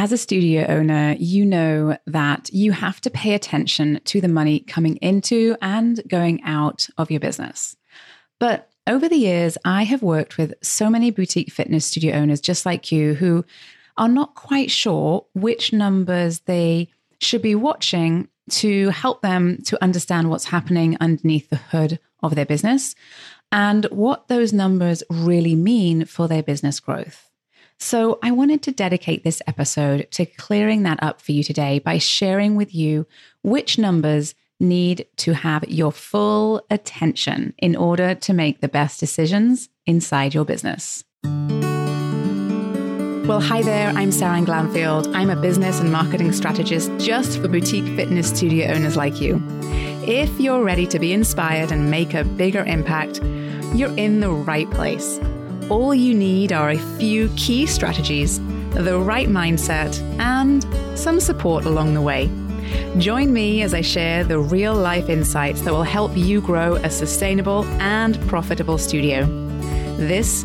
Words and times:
As 0.00 0.12
a 0.12 0.16
studio 0.16 0.64
owner, 0.68 1.16
you 1.18 1.44
know 1.44 1.98
that 2.06 2.50
you 2.52 2.70
have 2.70 3.00
to 3.00 3.10
pay 3.10 3.34
attention 3.34 4.00
to 4.04 4.20
the 4.20 4.28
money 4.28 4.60
coming 4.60 4.94
into 4.98 5.56
and 5.60 6.00
going 6.06 6.40
out 6.44 6.88
of 6.98 7.10
your 7.10 7.18
business. 7.18 7.76
But 8.38 8.70
over 8.86 9.08
the 9.08 9.16
years, 9.16 9.58
I 9.64 9.82
have 9.82 10.00
worked 10.00 10.38
with 10.38 10.54
so 10.62 10.88
many 10.88 11.10
boutique 11.10 11.50
fitness 11.50 11.84
studio 11.84 12.14
owners 12.14 12.40
just 12.40 12.64
like 12.64 12.92
you 12.92 13.14
who 13.14 13.44
are 13.96 14.06
not 14.06 14.36
quite 14.36 14.70
sure 14.70 15.26
which 15.34 15.72
numbers 15.72 16.42
they 16.46 16.90
should 17.18 17.42
be 17.42 17.56
watching 17.56 18.28
to 18.50 18.90
help 18.90 19.20
them 19.22 19.58
to 19.64 19.82
understand 19.82 20.30
what's 20.30 20.44
happening 20.44 20.96
underneath 21.00 21.50
the 21.50 21.56
hood 21.56 21.98
of 22.22 22.36
their 22.36 22.46
business 22.46 22.94
and 23.50 23.84
what 23.86 24.28
those 24.28 24.52
numbers 24.52 25.02
really 25.10 25.56
mean 25.56 26.04
for 26.04 26.28
their 26.28 26.44
business 26.44 26.78
growth. 26.78 27.27
So, 27.80 28.18
I 28.24 28.32
wanted 28.32 28.62
to 28.62 28.72
dedicate 28.72 29.22
this 29.22 29.40
episode 29.46 30.08
to 30.10 30.26
clearing 30.26 30.82
that 30.82 31.00
up 31.00 31.20
for 31.20 31.30
you 31.30 31.44
today 31.44 31.78
by 31.78 31.98
sharing 31.98 32.56
with 32.56 32.74
you 32.74 33.06
which 33.42 33.78
numbers 33.78 34.34
need 34.58 35.06
to 35.18 35.32
have 35.32 35.62
your 35.68 35.92
full 35.92 36.60
attention 36.70 37.54
in 37.58 37.76
order 37.76 38.16
to 38.16 38.32
make 38.32 38.60
the 38.60 38.68
best 38.68 38.98
decisions 38.98 39.68
inside 39.86 40.34
your 40.34 40.44
business. 40.44 41.04
Well, 43.28 43.40
hi 43.40 43.62
there, 43.62 43.90
I'm 43.90 44.10
Sarah 44.10 44.40
Glanfield. 44.40 45.14
I'm 45.14 45.30
a 45.30 45.36
business 45.36 45.78
and 45.78 45.92
marketing 45.92 46.32
strategist 46.32 46.90
just 46.98 47.38
for 47.38 47.46
boutique 47.46 47.84
fitness 47.94 48.30
studio 48.30 48.72
owners 48.72 48.96
like 48.96 49.20
you. 49.20 49.40
If 50.02 50.40
you're 50.40 50.64
ready 50.64 50.86
to 50.88 50.98
be 50.98 51.12
inspired 51.12 51.70
and 51.70 51.90
make 51.90 52.14
a 52.14 52.24
bigger 52.24 52.64
impact, 52.64 53.20
you're 53.74 53.96
in 53.96 54.20
the 54.20 54.30
right 54.30 54.68
place. 54.70 55.20
All 55.70 55.94
you 55.94 56.14
need 56.14 56.50
are 56.50 56.70
a 56.70 56.78
few 56.96 57.28
key 57.36 57.66
strategies, 57.66 58.40
the 58.70 58.98
right 58.98 59.28
mindset, 59.28 60.00
and 60.18 60.64
some 60.98 61.20
support 61.20 61.66
along 61.66 61.92
the 61.92 62.00
way. 62.00 62.30
Join 62.96 63.34
me 63.34 63.60
as 63.60 63.74
I 63.74 63.82
share 63.82 64.24
the 64.24 64.38
real 64.38 64.74
life 64.74 65.10
insights 65.10 65.60
that 65.62 65.72
will 65.74 65.82
help 65.82 66.16
you 66.16 66.40
grow 66.40 66.76
a 66.76 66.88
sustainable 66.88 67.66
and 67.82 68.18
profitable 68.28 68.78
studio. 68.78 69.26
This 69.98 70.44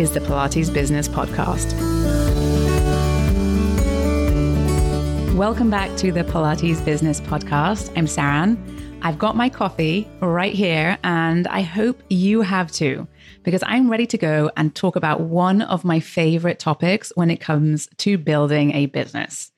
is 0.00 0.10
the 0.10 0.18
Pilates 0.18 0.74
Business 0.74 1.06
Podcast. 1.06 1.72
Welcome 5.36 5.70
back 5.70 5.96
to 5.98 6.10
the 6.10 6.24
Pilates 6.24 6.84
Business 6.84 7.20
Podcast. 7.20 7.92
I'm 7.96 8.06
Saran. 8.06 8.56
I've 9.04 9.18
got 9.18 9.36
my 9.36 9.50
coffee 9.50 10.08
right 10.22 10.54
here, 10.54 10.96
and 11.04 11.46
I 11.48 11.60
hope 11.60 12.02
you 12.08 12.40
have 12.40 12.72
too, 12.72 13.06
because 13.42 13.62
I'm 13.66 13.90
ready 13.90 14.06
to 14.06 14.16
go 14.16 14.50
and 14.56 14.74
talk 14.74 14.96
about 14.96 15.20
one 15.20 15.60
of 15.60 15.84
my 15.84 16.00
favorite 16.00 16.58
topics 16.58 17.12
when 17.14 17.30
it 17.30 17.38
comes 17.38 17.86
to 17.98 18.16
building 18.16 18.72
a 18.72 18.86
business. 18.86 19.52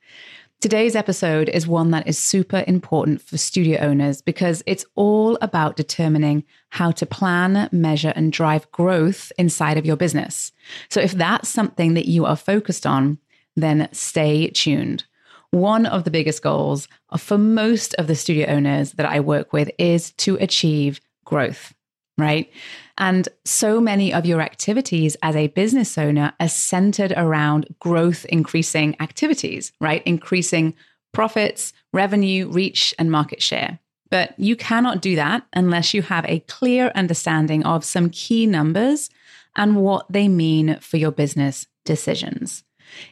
Today's 0.61 0.97
episode 0.97 1.49
is 1.49 1.65
one 1.65 1.93
that 1.93 2.09
is 2.09 2.19
super 2.19 2.65
important 2.67 3.23
for 3.23 3.39
studio 3.39 3.79
owners 3.79 4.21
because 4.21 4.65
it's 4.67 4.85
all 4.97 5.39
about 5.41 5.77
determining 5.77 6.43
how 6.71 6.91
to 6.91 7.07
plan, 7.07 7.69
measure, 7.71 8.13
and 8.17 8.33
drive 8.33 8.69
growth 8.73 9.31
inside 9.39 9.79
of 9.79 9.87
your 9.87 9.97
business. 9.97 10.51
So, 10.89 11.01
if 11.01 11.13
that's 11.13 11.49
something 11.49 11.95
that 11.95 12.07
you 12.07 12.27
are 12.27 12.35
focused 12.35 12.85
on, 12.85 13.19
then 13.55 13.89
stay 13.93 14.49
tuned. 14.49 15.05
One 15.51 15.87
of 15.87 16.05
the 16.05 16.11
biggest 16.11 16.43
goals 16.43 16.89
for 17.17 17.39
most 17.39 17.95
of 17.95 18.07
the 18.07 18.15
studio 18.15 18.47
owners 18.49 18.93
that 18.93 19.07
I 19.07 19.21
work 19.21 19.53
with 19.53 19.71
is 19.79 20.13
to 20.13 20.37
achieve 20.37 21.01
growth, 21.25 21.75
right? 22.19 22.51
And 22.99 23.29
so 23.45 23.81
many 23.81 24.13
of 24.13 24.27
your 24.27 24.41
activities 24.41 25.17
as 25.23 25.37
a 25.37 25.49
business 25.49 25.97
owner 25.99 26.33
are 26.41 26.49
centered 26.49 27.13
around 27.17 27.67
growth 27.81 28.25
increasing 28.27 28.97
activities, 29.01 29.73
right? 29.81 30.03
Increasing 30.05 30.75
profits, 31.13 31.73
revenue, 31.93 32.49
reach, 32.49 32.95
and 32.99 33.11
market 33.11 33.43
share. 33.43 33.79
But 34.11 34.39
you 34.39 34.57
cannot 34.57 35.03
do 35.03 35.17
that 35.17 35.47
unless 35.53 35.93
you 35.93 36.03
have 36.03 36.25
a 36.27 36.41
clear 36.41 36.93
understanding 36.95 37.65
of 37.65 37.85
some 37.85 38.11
key 38.11 38.47
numbers 38.47 39.11
and 39.57 39.77
what 39.77 40.07
they 40.11 40.29
mean 40.29 40.79
for 40.81 40.97
your 40.97 41.11
business 41.11 41.67
decisions. 41.85 42.63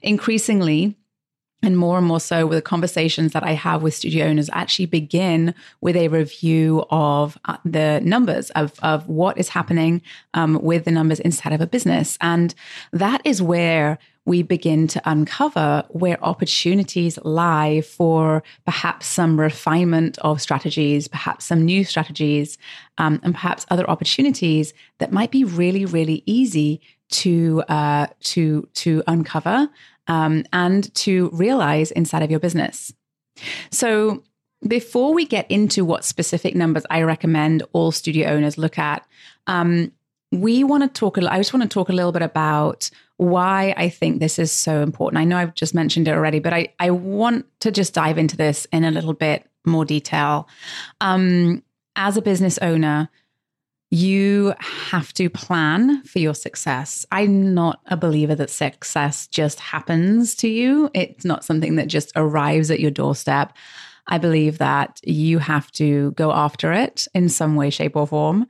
Increasingly, 0.02 0.96
and 1.64 1.78
more 1.78 1.98
and 1.98 2.06
more 2.06 2.20
so 2.20 2.46
with 2.46 2.58
the 2.58 2.62
conversations 2.62 3.32
that 3.32 3.42
I 3.42 3.52
have 3.52 3.82
with 3.82 3.94
studio 3.94 4.26
owners 4.26 4.50
actually 4.52 4.86
begin 4.86 5.54
with 5.80 5.96
a 5.96 6.08
review 6.08 6.84
of 6.90 7.38
uh, 7.46 7.56
the 7.64 8.00
numbers 8.04 8.50
of, 8.50 8.78
of 8.82 9.08
what 9.08 9.38
is 9.38 9.48
happening 9.48 10.02
um, 10.34 10.60
with 10.62 10.84
the 10.84 10.90
numbers 10.90 11.20
inside 11.20 11.52
of 11.52 11.60
a 11.60 11.66
business. 11.66 12.18
And 12.20 12.54
that 12.92 13.22
is 13.24 13.40
where 13.40 13.98
we 14.26 14.42
begin 14.42 14.86
to 14.88 15.02
uncover 15.04 15.84
where 15.90 16.22
opportunities 16.24 17.18
lie 17.24 17.82
for 17.82 18.42
perhaps 18.64 19.06
some 19.06 19.38
refinement 19.38 20.18
of 20.18 20.40
strategies, 20.40 21.08
perhaps 21.08 21.44
some 21.44 21.64
new 21.64 21.84
strategies, 21.84 22.56
um, 22.96 23.20
and 23.22 23.34
perhaps 23.34 23.66
other 23.70 23.88
opportunities 23.88 24.72
that 24.98 25.12
might 25.12 25.30
be 25.30 25.44
really, 25.44 25.84
really 25.84 26.22
easy 26.24 26.80
to 27.10 27.62
uh, 27.68 28.06
to 28.20 28.68
to 28.74 29.02
uncover 29.06 29.68
um, 30.06 30.44
and 30.52 30.92
to 30.96 31.30
realize 31.32 31.90
inside 31.90 32.22
of 32.22 32.30
your 32.30 32.40
business. 32.40 32.92
So, 33.70 34.22
before 34.66 35.12
we 35.12 35.26
get 35.26 35.50
into 35.50 35.84
what 35.84 36.04
specific 36.04 36.54
numbers 36.54 36.86
I 36.88 37.02
recommend 37.02 37.62
all 37.72 37.92
studio 37.92 38.30
owners 38.30 38.56
look 38.56 38.78
at, 38.78 39.06
um, 39.46 39.92
we 40.32 40.64
want 40.64 40.82
to 40.82 40.88
talk. 40.88 41.18
I 41.18 41.36
just 41.36 41.52
want 41.52 41.62
to 41.62 41.68
talk 41.68 41.88
a 41.88 41.92
little 41.92 42.12
bit 42.12 42.22
about 42.22 42.90
why 43.16 43.74
I 43.76 43.88
think 43.88 44.18
this 44.18 44.38
is 44.38 44.50
so 44.50 44.82
important. 44.82 45.20
I 45.20 45.24
know 45.24 45.36
I've 45.36 45.54
just 45.54 45.74
mentioned 45.74 46.08
it 46.08 46.12
already, 46.12 46.38
but 46.38 46.52
I 46.52 46.68
I 46.78 46.90
want 46.90 47.46
to 47.60 47.70
just 47.70 47.94
dive 47.94 48.18
into 48.18 48.36
this 48.36 48.66
in 48.72 48.84
a 48.84 48.90
little 48.90 49.12
bit 49.14 49.46
more 49.66 49.84
detail. 49.84 50.48
Um, 51.00 51.62
as 51.96 52.16
a 52.16 52.22
business 52.22 52.58
owner, 52.58 53.08
you 53.94 54.52
have 54.58 55.12
to 55.12 55.30
plan 55.30 56.02
for 56.02 56.18
your 56.18 56.34
success. 56.34 57.06
I'm 57.12 57.54
not 57.54 57.80
a 57.86 57.96
believer 57.96 58.34
that 58.34 58.50
success 58.50 59.28
just 59.28 59.60
happens 59.60 60.34
to 60.36 60.48
you, 60.48 60.90
it's 60.94 61.24
not 61.24 61.44
something 61.44 61.76
that 61.76 61.86
just 61.86 62.10
arrives 62.16 62.72
at 62.72 62.80
your 62.80 62.90
doorstep. 62.90 63.52
I 64.08 64.18
believe 64.18 64.58
that 64.58 65.00
you 65.04 65.38
have 65.38 65.70
to 65.72 66.10
go 66.12 66.32
after 66.32 66.72
it 66.72 67.06
in 67.14 67.28
some 67.28 67.54
way, 67.54 67.70
shape, 67.70 67.96
or 67.96 68.06
form. 68.06 68.46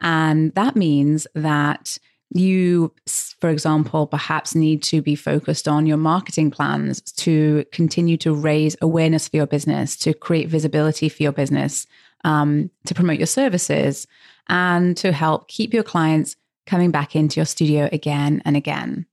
And 0.00 0.52
that 0.54 0.74
means 0.74 1.26
that 1.34 1.96
you, 2.30 2.92
for 3.40 3.48
example, 3.48 4.06
perhaps 4.06 4.54
need 4.54 4.82
to 4.82 5.00
be 5.00 5.14
focused 5.14 5.66
on 5.68 5.86
your 5.86 5.96
marketing 5.96 6.50
plans 6.50 7.00
to 7.12 7.64
continue 7.72 8.16
to 8.18 8.34
raise 8.34 8.76
awareness 8.82 9.28
for 9.28 9.36
your 9.36 9.46
business, 9.46 9.96
to 9.98 10.12
create 10.12 10.48
visibility 10.48 11.08
for 11.08 11.22
your 11.22 11.32
business, 11.32 11.86
um, 12.24 12.68
to 12.84 12.94
promote 12.94 13.18
your 13.18 13.26
services 13.26 14.06
and 14.48 14.96
to 14.98 15.12
help 15.12 15.48
keep 15.48 15.72
your 15.72 15.82
clients 15.82 16.36
coming 16.66 16.90
back 16.90 17.16
into 17.16 17.40
your 17.40 17.46
studio 17.46 17.88
again 17.92 18.42
and 18.44 18.56
again. 18.56 19.06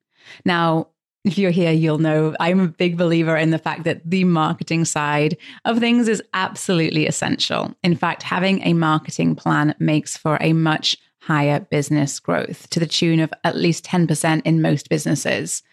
Now, 0.44 0.88
if 1.24 1.40
you're 1.40 1.52
here, 1.52 1.72
you'll 1.72 1.98
know 1.98 2.36
I'm 2.40 2.60
a 2.60 2.68
big 2.68 2.98
believer 2.98 3.36
in 3.36 3.50
the 3.50 3.58
fact 3.58 3.84
that 3.86 4.08
the 4.08 4.24
marketing 4.24 4.86
side 4.86 5.38
of 5.66 5.80
things 5.80 6.08
is 6.08 6.22
absolutely 6.34 7.08
essential. 7.08 7.74
In 7.84 7.96
fact, 7.96 8.22
having 8.22 8.62
a 8.62 8.74
marketing 8.74 9.36
plan 9.36 9.74
makes 9.80 10.16
for 10.16 10.38
a 10.40 10.54
much 10.54 10.96
higher 11.20 11.60
business 11.60 12.20
growth 12.20 12.70
to 12.70 12.80
the 12.80 12.86
tune 12.86 13.20
of 13.20 13.34
at 13.44 13.56
least 13.56 13.84
10% 13.84 14.44
in 14.46 14.62
most 14.62 14.90
businesses 14.90 15.64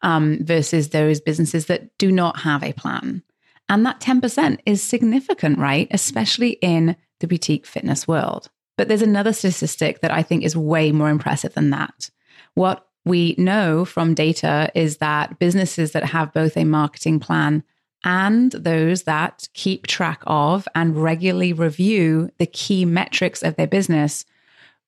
um, 0.00 0.38
versus 0.40 0.88
those 0.88 1.20
businesses 1.20 1.66
that 1.66 1.96
do 1.98 2.10
not 2.10 2.40
have 2.40 2.62
a 2.62 2.72
plan. 2.72 3.22
And 3.68 3.84
that 3.84 4.00
10% 4.00 4.60
is 4.64 4.82
significant, 4.82 5.58
right? 5.58 5.88
Especially 5.90 6.52
in 6.62 6.96
the 7.20 7.26
boutique 7.26 7.66
fitness 7.66 8.08
world. 8.08 8.48
But 8.82 8.88
there's 8.88 9.00
another 9.00 9.32
statistic 9.32 10.00
that 10.00 10.10
I 10.10 10.24
think 10.24 10.42
is 10.42 10.56
way 10.56 10.90
more 10.90 11.08
impressive 11.08 11.54
than 11.54 11.70
that. 11.70 12.10
What 12.54 12.84
we 13.04 13.36
know 13.38 13.84
from 13.84 14.12
data 14.12 14.72
is 14.74 14.96
that 14.96 15.38
businesses 15.38 15.92
that 15.92 16.06
have 16.06 16.32
both 16.32 16.56
a 16.56 16.64
marketing 16.64 17.20
plan 17.20 17.62
and 18.02 18.50
those 18.50 19.04
that 19.04 19.46
keep 19.54 19.86
track 19.86 20.20
of 20.26 20.66
and 20.74 21.00
regularly 21.00 21.52
review 21.52 22.32
the 22.38 22.46
key 22.46 22.84
metrics 22.84 23.44
of 23.44 23.54
their 23.54 23.68
business 23.68 24.24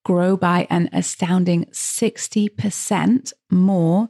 grow 0.05 0.37
by 0.37 0.67
an 0.71 0.91
astounding 0.93 1.65
60% 1.67 3.33
more 3.53 4.09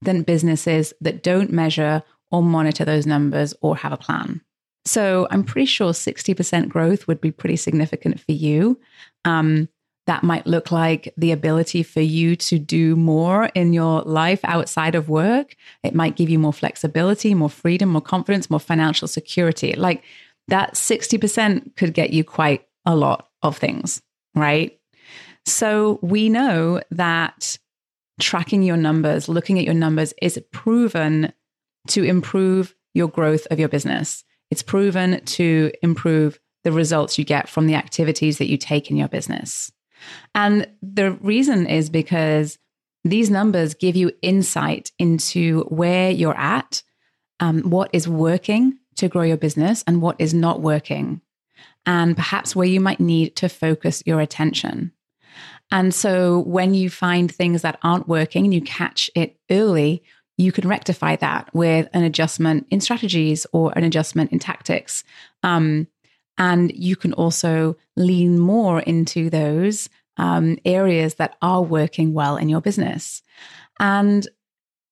than 0.00 0.22
businesses 0.22 0.94
that 1.02 1.22
don't 1.22 1.52
measure 1.52 2.02
or 2.30 2.42
monitor 2.42 2.86
those 2.86 3.04
numbers 3.04 3.52
or 3.60 3.76
have 3.76 3.92
a 3.92 3.98
plan. 3.98 4.40
So 4.86 5.26
I'm 5.32 5.42
pretty 5.42 5.66
sure 5.66 5.92
60% 5.92 6.68
growth 6.68 7.08
would 7.08 7.20
be 7.20 7.32
pretty 7.32 7.56
significant 7.56 8.20
for 8.20 8.32
you. 8.32 8.78
Um, 9.26 9.68
that 10.06 10.22
might 10.22 10.46
look 10.46 10.70
like 10.70 11.12
the 11.16 11.32
ability 11.32 11.82
for 11.82 12.00
you 12.00 12.36
to 12.36 12.58
do 12.58 12.94
more 12.94 13.46
in 13.54 13.72
your 13.72 14.02
life 14.02 14.40
outside 14.44 14.94
of 14.94 15.08
work. 15.08 15.56
It 15.82 15.94
might 15.96 16.14
give 16.16 16.30
you 16.30 16.38
more 16.38 16.52
flexibility, 16.52 17.34
more 17.34 17.50
freedom, 17.50 17.88
more 17.88 18.00
confidence, 18.00 18.48
more 18.48 18.60
financial 18.60 19.08
security. 19.08 19.74
Like 19.74 20.04
that 20.48 20.74
60% 20.74 21.74
could 21.76 21.92
get 21.92 22.12
you 22.12 22.22
quite 22.22 22.66
a 22.84 22.94
lot 22.94 23.28
of 23.42 23.56
things, 23.56 24.00
right? 24.34 24.78
So 25.44 25.98
we 26.02 26.28
know 26.28 26.80
that 26.92 27.58
tracking 28.20 28.62
your 28.62 28.76
numbers, 28.76 29.28
looking 29.28 29.58
at 29.58 29.64
your 29.64 29.74
numbers 29.74 30.14
is 30.22 30.40
proven 30.52 31.32
to 31.88 32.04
improve 32.04 32.74
your 32.94 33.08
growth 33.08 33.46
of 33.50 33.58
your 33.58 33.68
business. 33.68 34.24
It's 34.50 34.62
proven 34.62 35.24
to 35.24 35.72
improve 35.82 36.38
the 36.66 36.72
results 36.72 37.16
you 37.16 37.24
get 37.24 37.48
from 37.48 37.68
the 37.68 37.76
activities 37.76 38.38
that 38.38 38.50
you 38.50 38.56
take 38.56 38.90
in 38.90 38.96
your 38.96 39.06
business. 39.06 39.70
And 40.34 40.66
the 40.82 41.12
reason 41.12 41.68
is 41.68 41.88
because 41.88 42.58
these 43.04 43.30
numbers 43.30 43.74
give 43.74 43.94
you 43.94 44.10
insight 44.20 44.90
into 44.98 45.60
where 45.68 46.10
you're 46.10 46.36
at, 46.36 46.82
um, 47.38 47.62
what 47.70 47.88
is 47.92 48.08
working 48.08 48.80
to 48.96 49.06
grow 49.06 49.22
your 49.22 49.36
business, 49.36 49.84
and 49.86 50.02
what 50.02 50.16
is 50.18 50.34
not 50.34 50.60
working, 50.60 51.20
and 51.86 52.16
perhaps 52.16 52.56
where 52.56 52.66
you 52.66 52.80
might 52.80 52.98
need 52.98 53.36
to 53.36 53.48
focus 53.48 54.02
your 54.04 54.18
attention. 54.18 54.90
And 55.70 55.94
so 55.94 56.40
when 56.40 56.74
you 56.74 56.90
find 56.90 57.32
things 57.32 57.62
that 57.62 57.78
aren't 57.84 58.08
working 58.08 58.42
and 58.42 58.52
you 58.52 58.60
catch 58.60 59.08
it 59.14 59.36
early, 59.52 60.02
you 60.36 60.50
can 60.50 60.66
rectify 60.66 61.14
that 61.14 61.48
with 61.54 61.88
an 61.92 62.02
adjustment 62.02 62.66
in 62.70 62.80
strategies 62.80 63.46
or 63.52 63.72
an 63.76 63.84
adjustment 63.84 64.32
in 64.32 64.40
tactics. 64.40 65.04
Um, 65.44 65.86
and 66.38 66.72
you 66.74 66.96
can 66.96 67.12
also 67.14 67.76
lean 67.96 68.38
more 68.38 68.80
into 68.80 69.30
those 69.30 69.88
um, 70.16 70.58
areas 70.64 71.14
that 71.14 71.36
are 71.42 71.62
working 71.62 72.12
well 72.12 72.36
in 72.36 72.48
your 72.48 72.60
business. 72.60 73.22
And 73.78 74.26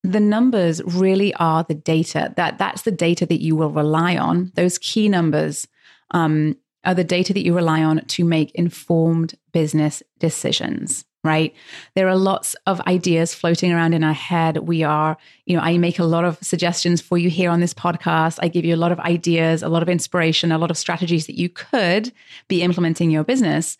the 0.03 0.19
numbers 0.19 0.83
really 0.83 1.33
are 1.35 1.63
the 1.63 1.73
data 1.73 2.33
that 2.37 2.59
that's 2.59 2.83
the 2.83 2.91
data 2.91 3.25
that 3.25 3.41
you 3.41 3.55
will 3.55 3.71
rely 3.71 4.17
on. 4.17 4.51
Those 4.55 4.77
key 4.77 5.09
numbers 5.09 5.67
um, 6.11 6.57
are 6.83 6.93
the 6.93 7.03
data 7.03 7.33
that 7.33 7.43
you 7.43 7.55
rely 7.55 7.83
on 7.83 8.05
to 8.05 8.23
make 8.23 8.51
informed 8.51 9.35
business 9.51 10.03
decisions 10.19 11.05
right? 11.25 11.53
There 11.95 12.07
are 12.07 12.15
lots 12.15 12.55
of 12.65 12.79
ideas 12.81 13.33
floating 13.33 13.71
around 13.71 13.93
in 13.93 14.03
our 14.03 14.13
head. 14.13 14.57
We 14.59 14.83
are, 14.83 15.17
you 15.45 15.55
know, 15.55 15.63
I 15.63 15.77
make 15.77 15.99
a 15.99 16.03
lot 16.03 16.25
of 16.25 16.37
suggestions 16.41 17.01
for 17.01 17.17
you 17.17 17.29
here 17.29 17.49
on 17.49 17.59
this 17.59 17.73
podcast. 17.73 18.39
I 18.41 18.47
give 18.47 18.65
you 18.65 18.75
a 18.75 18.77
lot 18.77 18.91
of 18.91 18.99
ideas, 18.99 19.63
a 19.63 19.69
lot 19.69 19.83
of 19.83 19.89
inspiration, 19.89 20.51
a 20.51 20.57
lot 20.57 20.71
of 20.71 20.77
strategies 20.77 21.27
that 21.27 21.37
you 21.37 21.49
could 21.49 22.11
be 22.47 22.61
implementing 22.61 23.11
your 23.11 23.23
business. 23.23 23.77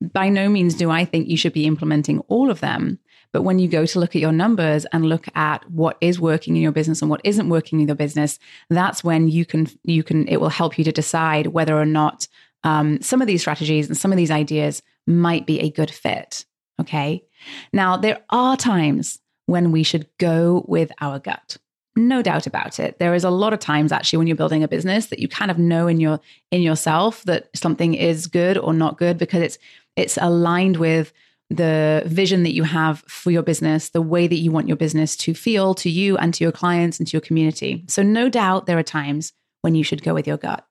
By 0.00 0.28
no 0.28 0.48
means 0.48 0.74
do 0.74 0.90
I 0.90 1.04
think 1.04 1.28
you 1.28 1.36
should 1.36 1.52
be 1.52 1.66
implementing 1.66 2.20
all 2.28 2.50
of 2.50 2.60
them. 2.60 2.98
But 3.32 3.42
when 3.42 3.58
you 3.58 3.68
go 3.68 3.86
to 3.86 4.00
look 4.00 4.16
at 4.16 4.22
your 4.22 4.32
numbers 4.32 4.86
and 4.86 5.06
look 5.06 5.26
at 5.36 5.68
what 5.70 5.96
is 6.00 6.20
working 6.20 6.56
in 6.56 6.62
your 6.62 6.72
business 6.72 7.00
and 7.00 7.10
what 7.10 7.20
isn't 7.24 7.48
working 7.48 7.80
in 7.80 7.86
your 7.86 7.94
business, 7.94 8.38
that's 8.68 9.04
when 9.04 9.28
you 9.28 9.44
can 9.44 9.68
you 9.84 10.02
can 10.02 10.26
it 10.26 10.38
will 10.38 10.48
help 10.48 10.78
you 10.78 10.84
to 10.84 10.92
decide 10.92 11.48
whether 11.48 11.78
or 11.78 11.86
not 11.86 12.26
um, 12.64 13.00
some 13.00 13.20
of 13.20 13.26
these 13.26 13.40
strategies 13.40 13.88
and 13.88 13.96
some 13.96 14.10
of 14.10 14.16
these 14.16 14.30
ideas 14.30 14.82
might 15.06 15.46
be 15.46 15.60
a 15.60 15.70
good 15.70 15.90
fit. 15.90 16.44
Okay. 16.80 17.24
Now, 17.72 17.96
there 17.96 18.20
are 18.30 18.56
times 18.56 19.18
when 19.46 19.72
we 19.72 19.82
should 19.82 20.06
go 20.18 20.64
with 20.68 20.92
our 21.00 21.18
gut. 21.18 21.56
No 21.96 22.22
doubt 22.22 22.46
about 22.46 22.78
it. 22.78 22.98
There 22.98 23.14
is 23.14 23.24
a 23.24 23.30
lot 23.30 23.52
of 23.52 23.58
times 23.58 23.90
actually 23.90 24.18
when 24.18 24.26
you're 24.26 24.36
building 24.36 24.62
a 24.62 24.68
business 24.68 25.06
that 25.06 25.18
you 25.18 25.28
kind 25.28 25.50
of 25.50 25.58
know 25.58 25.88
in 25.88 25.98
your 25.98 26.20
in 26.50 26.62
yourself 26.62 27.24
that 27.24 27.48
something 27.54 27.94
is 27.94 28.28
good 28.28 28.56
or 28.56 28.72
not 28.72 28.96
good 28.96 29.18
because 29.18 29.42
it's 29.42 29.58
it's 29.96 30.16
aligned 30.16 30.76
with 30.76 31.12
the 31.50 32.04
vision 32.06 32.44
that 32.44 32.54
you 32.54 32.62
have 32.62 33.00
for 33.08 33.32
your 33.32 33.42
business, 33.42 33.88
the 33.88 34.00
way 34.00 34.28
that 34.28 34.36
you 34.36 34.52
want 34.52 34.68
your 34.68 34.76
business 34.76 35.16
to 35.16 35.34
feel 35.34 35.74
to 35.74 35.90
you 35.90 36.16
and 36.16 36.32
to 36.32 36.44
your 36.44 36.52
clients 36.52 36.98
and 36.98 37.08
to 37.08 37.12
your 37.12 37.20
community. 37.20 37.84
So 37.88 38.04
no 38.04 38.28
doubt 38.28 38.66
there 38.66 38.78
are 38.78 38.84
times 38.84 39.32
when 39.62 39.74
you 39.74 39.82
should 39.82 40.04
go 40.04 40.14
with 40.14 40.28
your 40.28 40.36
gut. 40.36 40.64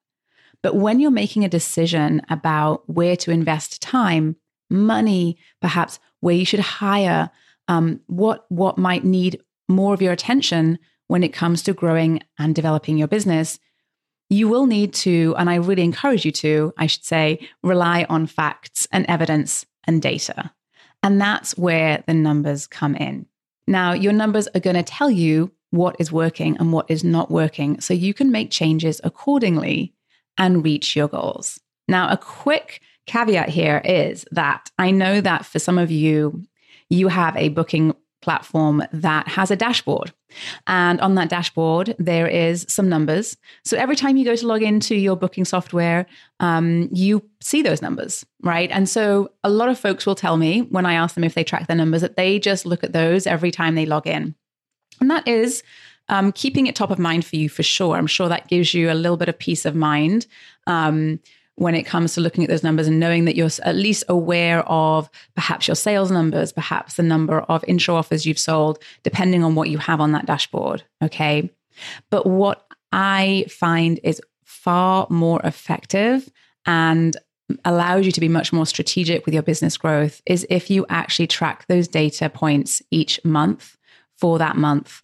But 0.63 0.75
when 0.75 1.01
you're 1.01 1.11
making 1.11 1.43
a 1.43 1.49
decision 1.49 2.21
about 2.29 2.89
where 2.89 3.17
to 3.17 3.31
invest 3.31 3.81
time, 3.81 4.37
money, 4.69 5.37
perhaps 5.61 5.99
where 6.19 6.35
you 6.35 6.45
should 6.45 6.59
hire, 6.59 7.29
um, 7.67 8.01
what 8.07 8.45
what 8.49 8.77
might 8.77 9.03
need 9.03 9.41
more 9.67 9.93
of 9.93 10.01
your 10.01 10.13
attention 10.13 10.79
when 11.07 11.23
it 11.23 11.33
comes 11.33 11.63
to 11.63 11.73
growing 11.73 12.21
and 12.37 12.53
developing 12.55 12.97
your 12.97 13.07
business, 13.07 13.59
you 14.29 14.47
will 14.47 14.67
need 14.67 14.93
to, 14.93 15.33
and 15.37 15.49
I 15.49 15.55
really 15.55 15.83
encourage 15.83 16.23
you 16.23 16.31
to, 16.33 16.71
I 16.77 16.85
should 16.85 17.03
say, 17.03 17.49
rely 17.63 18.05
on 18.09 18.27
facts 18.27 18.87
and 18.91 19.05
evidence 19.07 19.65
and 19.85 20.01
data. 20.01 20.51
And 21.01 21.19
that's 21.19 21.57
where 21.57 22.03
the 22.05 22.13
numbers 22.13 22.67
come 22.67 22.95
in. 22.95 23.25
Now, 23.65 23.93
your 23.93 24.13
numbers 24.13 24.47
are 24.53 24.59
going 24.59 24.75
to 24.75 24.83
tell 24.83 25.09
you 25.09 25.51
what 25.71 25.95
is 25.99 26.11
working 26.11 26.57
and 26.57 26.71
what 26.71 26.89
is 26.89 27.03
not 27.03 27.31
working, 27.31 27.79
so 27.81 27.93
you 27.93 28.13
can 28.13 28.31
make 28.31 28.51
changes 28.51 29.01
accordingly 29.03 29.93
and 30.37 30.63
reach 30.63 30.95
your 30.95 31.07
goals. 31.07 31.59
Now, 31.87 32.09
a 32.09 32.17
quick 32.17 32.81
caveat 33.05 33.49
here 33.49 33.81
is 33.83 34.25
that 34.31 34.69
I 34.77 34.91
know 34.91 35.21
that 35.21 35.45
for 35.45 35.59
some 35.59 35.77
of 35.77 35.91
you, 35.91 36.43
you 36.89 37.07
have 37.07 37.35
a 37.35 37.49
booking 37.49 37.95
platform 38.21 38.83
that 38.91 39.27
has 39.27 39.49
a 39.49 39.55
dashboard. 39.55 40.11
And 40.67 40.99
on 41.01 41.15
that 41.15 41.29
dashboard, 41.29 41.95
there 41.97 42.27
is 42.27 42.65
some 42.67 42.89
numbers. 42.89 43.37
So 43.63 43.77
every 43.77 43.95
time 43.95 44.17
you 44.17 44.25
go 44.25 44.35
to 44.35 44.47
log 44.47 44.61
into 44.61 44.95
your 44.95 45.15
booking 45.15 45.45
software, 45.45 46.05
um, 46.39 46.89
you 46.91 47.23
see 47.39 47.61
those 47.61 47.81
numbers, 47.81 48.25
right? 48.41 48.69
And 48.71 48.87
so 48.87 49.31
a 49.43 49.49
lot 49.49 49.69
of 49.69 49.79
folks 49.79 50.05
will 50.05 50.15
tell 50.15 50.37
me 50.37 50.61
when 50.63 50.85
I 50.85 50.93
ask 50.93 51.15
them 51.15 51.23
if 51.23 51.33
they 51.33 51.43
track 51.43 51.67
their 51.67 51.77
numbers 51.77 52.01
that 52.01 52.17
they 52.17 52.39
just 52.39 52.65
look 52.65 52.83
at 52.83 52.93
those 52.93 53.25
every 53.25 53.51
time 53.51 53.75
they 53.75 53.85
log 53.85 54.05
in. 54.05 54.35
And 54.99 55.09
that 55.09 55.27
is 55.27 55.63
um, 56.09 56.31
keeping 56.31 56.67
it 56.67 56.75
top 56.75 56.91
of 56.91 56.99
mind 56.99 57.25
for 57.25 57.37
you 57.37 57.47
for 57.49 57.63
sure. 57.63 57.95
I'm 57.95 58.07
sure 58.07 58.29
that 58.29 58.47
gives 58.47 58.73
you 58.73 58.91
a 58.91 58.93
little 58.93 59.17
bit 59.17 59.29
of 59.29 59.39
peace 59.39 59.65
of 59.65 59.75
mind. 59.75 60.27
Um, 60.67 61.19
when 61.59 61.75
it 61.75 61.83
comes 61.83 62.13
to 62.13 62.21
looking 62.21 62.45
at 62.45 62.49
those 62.49 62.63
numbers 62.63 62.87
and 62.87 63.01
knowing 63.01 63.25
that 63.25 63.35
you're 63.35 63.49
at 63.63 63.75
least 63.75 64.05
aware 64.07 64.63
of 64.69 65.09
perhaps 65.35 65.67
your 65.67 65.75
sales 65.75 66.09
numbers, 66.09 66.53
perhaps 66.53 66.93
the 66.93 67.03
number 67.03 67.41
of 67.41 67.65
intro 67.67 67.95
offers 67.95 68.25
you've 68.25 68.39
sold, 68.39 68.81
depending 69.03 69.43
on 69.43 69.55
what 69.55 69.69
you 69.69 69.77
have 69.77 69.99
on 69.99 70.13
that 70.13 70.25
dashboard. 70.25 70.83
Okay. 71.03 71.49
But 72.09 72.25
what 72.25 72.65
I 72.93 73.45
find 73.49 73.99
is 74.03 74.21
far 74.45 75.05
more 75.09 75.41
effective 75.43 76.31
and 76.65 77.17
allows 77.65 78.05
you 78.05 78.13
to 78.13 78.21
be 78.21 78.29
much 78.29 78.53
more 78.53 78.65
strategic 78.65 79.25
with 79.25 79.33
your 79.33 79.43
business 79.43 79.75
growth 79.75 80.21
is 80.25 80.47
if 80.49 80.69
you 80.69 80.85
actually 80.87 81.27
track 81.27 81.65
those 81.67 81.89
data 81.89 82.29
points 82.29 82.81
each 82.89 83.19
month 83.25 83.77
for 84.19 84.37
that 84.37 84.57
month. 84.57 85.01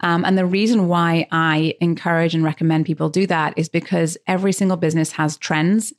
Um, 0.00 0.24
and 0.24 0.36
the 0.36 0.46
reason 0.46 0.88
why 0.88 1.26
I 1.30 1.74
encourage 1.80 2.34
and 2.34 2.44
recommend 2.44 2.86
people 2.86 3.08
do 3.08 3.26
that 3.26 3.54
is 3.56 3.68
because 3.68 4.18
every 4.26 4.52
single 4.52 4.76
business 4.76 5.12
has 5.12 5.36
trends 5.36 5.92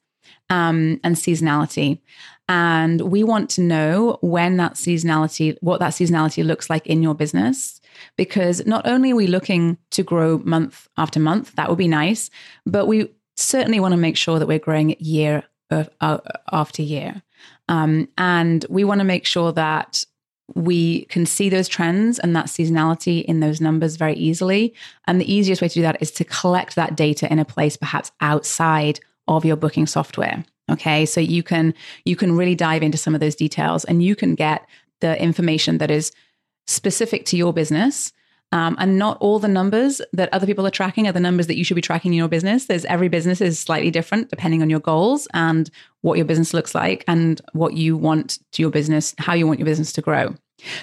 um, 0.50 1.00
and 1.04 1.16
seasonality. 1.16 2.00
And 2.48 3.02
we 3.02 3.24
want 3.24 3.50
to 3.52 3.62
know 3.62 4.18
when 4.22 4.58
that 4.58 4.74
seasonality, 4.74 5.58
what 5.62 5.80
that 5.80 5.94
seasonality 5.94 6.44
looks 6.46 6.70
like 6.70 6.88
in 6.88 7.04
your 7.04 7.16
business. 7.16 7.82
Because 8.16 8.66
not 8.66 8.88
only 8.88 9.12
are 9.12 9.16
we 9.16 9.28
looking 9.28 9.78
to 9.92 10.04
grow 10.04 10.38
month 10.40 10.88
after 10.98 11.20
month, 11.20 11.54
that 11.56 11.70
would 11.70 11.78
be 11.78 11.88
nice, 11.88 12.30
but 12.66 12.88
we 12.88 13.10
certainly 13.36 13.80
want 13.80 13.92
to 13.94 13.98
make 13.98 14.16
sure 14.16 14.40
that 14.40 14.48
we're 14.48 14.60
growing 14.60 14.96
year 15.00 15.44
uh, 15.70 16.20
after 16.52 16.82
year. 16.82 17.22
Um, 17.68 18.08
and 18.18 18.66
we 18.70 18.84
want 18.84 19.00
to 19.00 19.06
make 19.06 19.26
sure 19.26 19.52
that 19.54 20.06
we 20.56 21.06
can 21.06 21.26
see 21.26 21.50
those 21.50 21.68
trends 21.68 22.20
and 22.20 22.36
that 22.36 22.46
seasonality 22.46 23.24
in 23.24 23.40
those 23.40 23.62
numbers 23.62 23.96
very 23.96 24.16
easily. 24.16 24.74
And 25.08 25.20
the 25.20 25.32
easiest 25.32 25.62
way 25.62 25.68
to 25.68 25.74
do 25.74 25.82
that 25.82 26.02
is 26.02 26.12
to 26.12 26.24
collect 26.24 26.76
that 26.76 26.96
data 26.96 27.32
in 27.32 27.40
a 27.40 27.46
place 27.46 27.78
perhaps 27.78 28.12
outside 28.22 29.00
of 29.28 29.46
your 29.46 29.56
booking 29.56 29.88
software. 29.88 30.44
Okay. 30.72 31.06
So 31.06 31.20
you 31.20 31.44
can 31.44 31.74
you 32.06 32.16
can 32.16 32.36
really 32.36 32.56
dive 32.56 32.84
into 32.84 32.98
some 32.98 33.16
of 33.16 33.22
those 33.22 33.36
details 33.36 33.86
and 33.86 34.04
you 34.04 34.16
can 34.16 34.36
get 34.36 34.68
the 35.02 35.22
information 35.22 35.78
that 35.80 35.90
is 35.90 36.12
specific 36.68 37.26
to 37.26 37.38
your 37.38 37.54
business. 37.54 38.12
Um, 38.52 38.76
and 38.80 38.98
not 38.98 39.18
all 39.20 39.38
the 39.38 39.48
numbers 39.48 40.02
that 40.12 40.34
other 40.34 40.48
people 40.48 40.66
are 40.66 40.72
tracking 40.72 41.08
are 41.08 41.12
the 41.12 41.20
numbers 41.20 41.48
that 41.48 41.56
you 41.56 41.64
should 41.64 41.76
be 41.76 41.82
tracking 41.82 42.14
in 42.14 42.18
your 42.18 42.28
business. 42.28 42.66
There's 42.66 42.86
every 42.86 43.08
business 43.08 43.42
is 43.42 43.60
slightly 43.60 43.92
different 43.92 44.30
depending 44.30 44.62
on 44.62 44.70
your 44.70 44.80
goals 44.80 45.28
and 45.34 45.70
what 46.02 46.18
your 46.18 46.26
business 46.26 46.54
looks 46.54 46.74
like 46.74 47.04
and 47.08 47.40
what 47.54 47.74
you 47.74 47.96
want 47.96 48.40
to 48.54 48.62
your 48.64 48.72
business, 48.72 49.14
how 49.20 49.34
you 49.34 49.46
want 49.46 49.60
your 49.60 49.68
business 49.68 49.94
to 49.94 50.02
grow. 50.02 50.34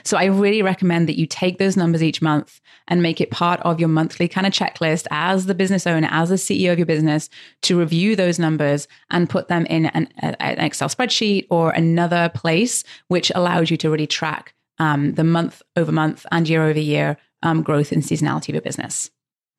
So 0.04 0.16
I 0.16 0.26
really 0.26 0.62
recommend 0.62 1.08
that 1.08 1.18
you 1.18 1.26
take 1.26 1.58
those 1.58 1.76
numbers 1.76 2.02
each 2.02 2.23
month 2.23 2.61
and 2.88 3.02
make 3.02 3.20
it 3.20 3.30
part 3.30 3.61
of 3.61 3.80
your 3.80 3.88
monthly 3.88 4.28
kind 4.28 4.46
of 4.46 4.52
checklist 4.52 5.06
as 5.11 5.46
the 5.46 5.54
business 5.54 5.87
owner, 5.87 6.08
as 6.11 6.28
the 6.28 6.37
CEO 6.37 6.73
of 6.73 6.78
your 6.78 6.87
business 6.87 7.28
to 7.62 7.78
review 7.78 8.16
those 8.16 8.38
numbers 8.38 8.88
and 9.11 9.28
put 9.28 9.49
them 9.49 9.66
in 9.66 9.87
an, 9.87 10.08
an 10.18 10.58
Excel 10.58 10.88
spreadsheet 10.88 11.46
or 11.50 11.70
another 11.70 12.30
place, 12.35 12.85
which 13.08 13.30
allows 13.35 13.70
you 13.70 13.76
to 13.78 13.90
really 13.90 14.06
track 14.06 14.54
um, 14.78 15.14
the 15.14 15.25
month 15.25 15.62
over 15.75 15.92
month 15.92 16.26
and 16.30 16.49
year 16.49 16.64
over 16.64 16.78
year 16.78 17.16
um, 17.43 17.62
growth 17.62 17.93
and 17.93 18.02
seasonality 18.02 18.49
of 18.49 18.55
your 18.55 18.62
business. 18.62 19.11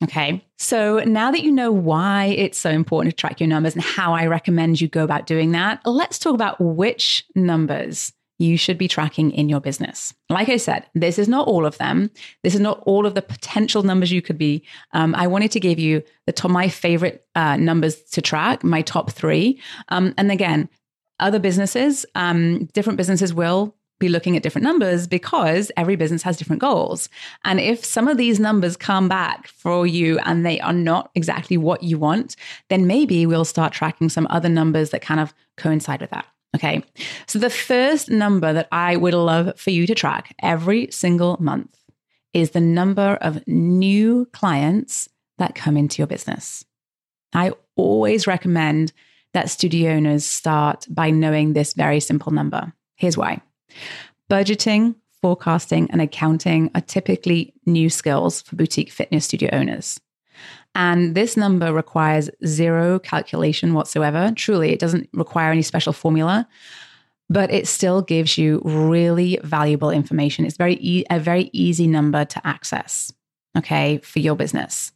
Okay. 0.04 0.46
So 0.60 1.00
now 1.00 1.32
that 1.32 1.42
you 1.42 1.52
know 1.52 1.72
why 1.72 2.26
it's 2.26 2.58
so 2.58 2.70
important 2.70 3.16
to 3.16 3.20
track 3.20 3.40
your 3.40 3.48
numbers 3.48 3.74
and 3.74 3.84
how 3.84 4.14
I 4.14 4.28
recommend 4.28 4.80
you 4.80 4.88
go 4.88 5.04
about 5.04 5.26
doing 5.26 5.52
that, 5.54 5.82
let's 5.86 6.20
talk 6.20 6.36
about 6.36 6.62
which 6.62 7.26
numbers 7.36 8.14
you 8.40 8.58
should 8.58 8.78
be 8.78 8.88
tracking 8.88 9.32
in 9.32 9.50
your 9.50 9.60
business. 9.60 10.14
Like 10.30 10.50
I 10.50 10.58
said, 10.58 10.86
this 10.94 11.18
is 11.18 11.28
not 11.28 11.48
all 11.48 11.66
of 11.66 11.80
them. 11.80 12.12
This 12.44 12.54
is 12.54 12.60
not 12.60 12.84
all 12.86 13.08
of 13.08 13.16
the 13.16 13.22
potential 13.24 13.82
numbers 13.82 14.12
you 14.12 14.22
could 14.22 14.38
be. 14.38 14.64
Um, 14.94 15.16
I 15.16 15.26
wanted 15.26 15.52
to 15.52 15.60
give 15.60 15.80
you 15.80 16.04
the 16.28 16.32
top, 16.32 16.52
my 16.52 16.70
favorite 16.70 17.26
uh, 17.34 17.58
numbers 17.58 18.00
to 18.12 18.22
track, 18.22 18.64
my 18.64 18.84
top 18.84 19.12
three. 19.12 19.60
Um, 19.90 20.14
and 20.18 20.32
again, 20.32 20.70
other 21.20 21.40
businesses, 21.40 22.06
um, 22.14 22.66
different 22.74 22.98
businesses 22.98 23.34
will 23.34 23.76
be 24.00 24.10
looking 24.10 24.36
at 24.36 24.44
different 24.44 24.64
numbers 24.64 25.08
because 25.08 25.72
every 25.76 25.96
business 25.96 26.24
has 26.24 26.38
different 26.38 26.62
goals. 26.62 27.10
And 27.46 27.60
if 27.60 27.84
some 27.84 28.08
of 28.08 28.18
these 28.18 28.40
numbers 28.40 28.78
come 28.78 29.08
back 29.08 29.48
for 29.48 29.88
you 29.88 30.20
and 30.20 30.46
they 30.46 30.60
are 30.60 30.74
not 30.74 31.10
exactly 31.16 31.58
what 31.58 31.84
you 31.84 31.98
want, 31.98 32.36
then 32.70 32.88
maybe 32.88 33.26
we'll 33.26 33.46
start 33.46 33.74
tracking 33.74 34.10
some 34.10 34.28
other 34.30 34.50
numbers 34.50 34.92
that 34.92 35.02
kind 35.02 35.20
of 35.20 35.34
coincide 35.56 36.02
with 36.02 36.12
that. 36.12 36.26
Okay. 36.56 36.84
So 37.28 37.40
the 37.40 37.50
first 37.50 38.10
number 38.10 38.54
that 38.54 38.68
I 38.72 38.96
would 38.96 39.14
love 39.14 39.60
for 39.60 39.70
you 39.70 39.86
to 39.88 39.96
track 39.96 40.34
every 40.42 40.90
single 40.92 41.38
month 41.40 41.76
is 42.34 42.52
the 42.52 42.62
number 42.62 43.18
of 43.22 43.46
new 43.48 44.26
clients 44.34 45.10
that 45.38 45.56
come 45.56 45.78
into 45.78 46.00
your 46.00 46.08
business. 46.08 46.66
I 47.34 47.52
always 47.76 48.28
recommend 48.28 48.94
that 49.34 49.50
studio 49.50 49.92
owners 49.92 50.26
start 50.26 50.88
by 50.90 51.10
knowing 51.10 51.54
this 51.54 51.74
very 51.74 52.00
simple 52.00 52.32
number. 52.32 52.74
Here's 52.96 53.18
why 53.18 53.42
budgeting, 54.30 54.96
forecasting, 55.22 55.90
and 55.92 56.02
accounting 56.02 56.72
are 56.76 56.82
typically 56.82 57.54
new 57.66 57.90
skills 57.90 58.42
for 58.42 58.56
boutique 58.56 58.92
fitness 58.92 59.26
studio 59.26 59.50
owners. 59.52 60.00
And 60.76 61.16
this 61.16 61.36
number 61.36 61.74
requires 61.74 62.30
zero 62.46 63.00
calculation 63.00 63.74
whatsoever. 63.74 64.32
Truly, 64.36 64.72
it 64.72 64.80
doesn't 64.80 65.10
require 65.14 65.52
any 65.52 65.64
special 65.64 65.94
formula, 65.94 66.48
but 67.30 67.52
it 67.52 67.68
still 67.68 68.02
gives 68.02 68.38
you 68.38 68.62
really 68.64 69.40
valuable 69.44 69.90
information. 69.90 70.46
It's 70.46 70.58
very 70.58 70.76
e- 70.76 71.06
a 71.10 71.20
very 71.20 71.50
easy 71.52 71.88
number 71.88 72.26
to 72.26 72.48
access, 72.48 73.12
okay, 73.58 73.98
for 74.00 74.20
your 74.20 74.36
business. 74.36 74.92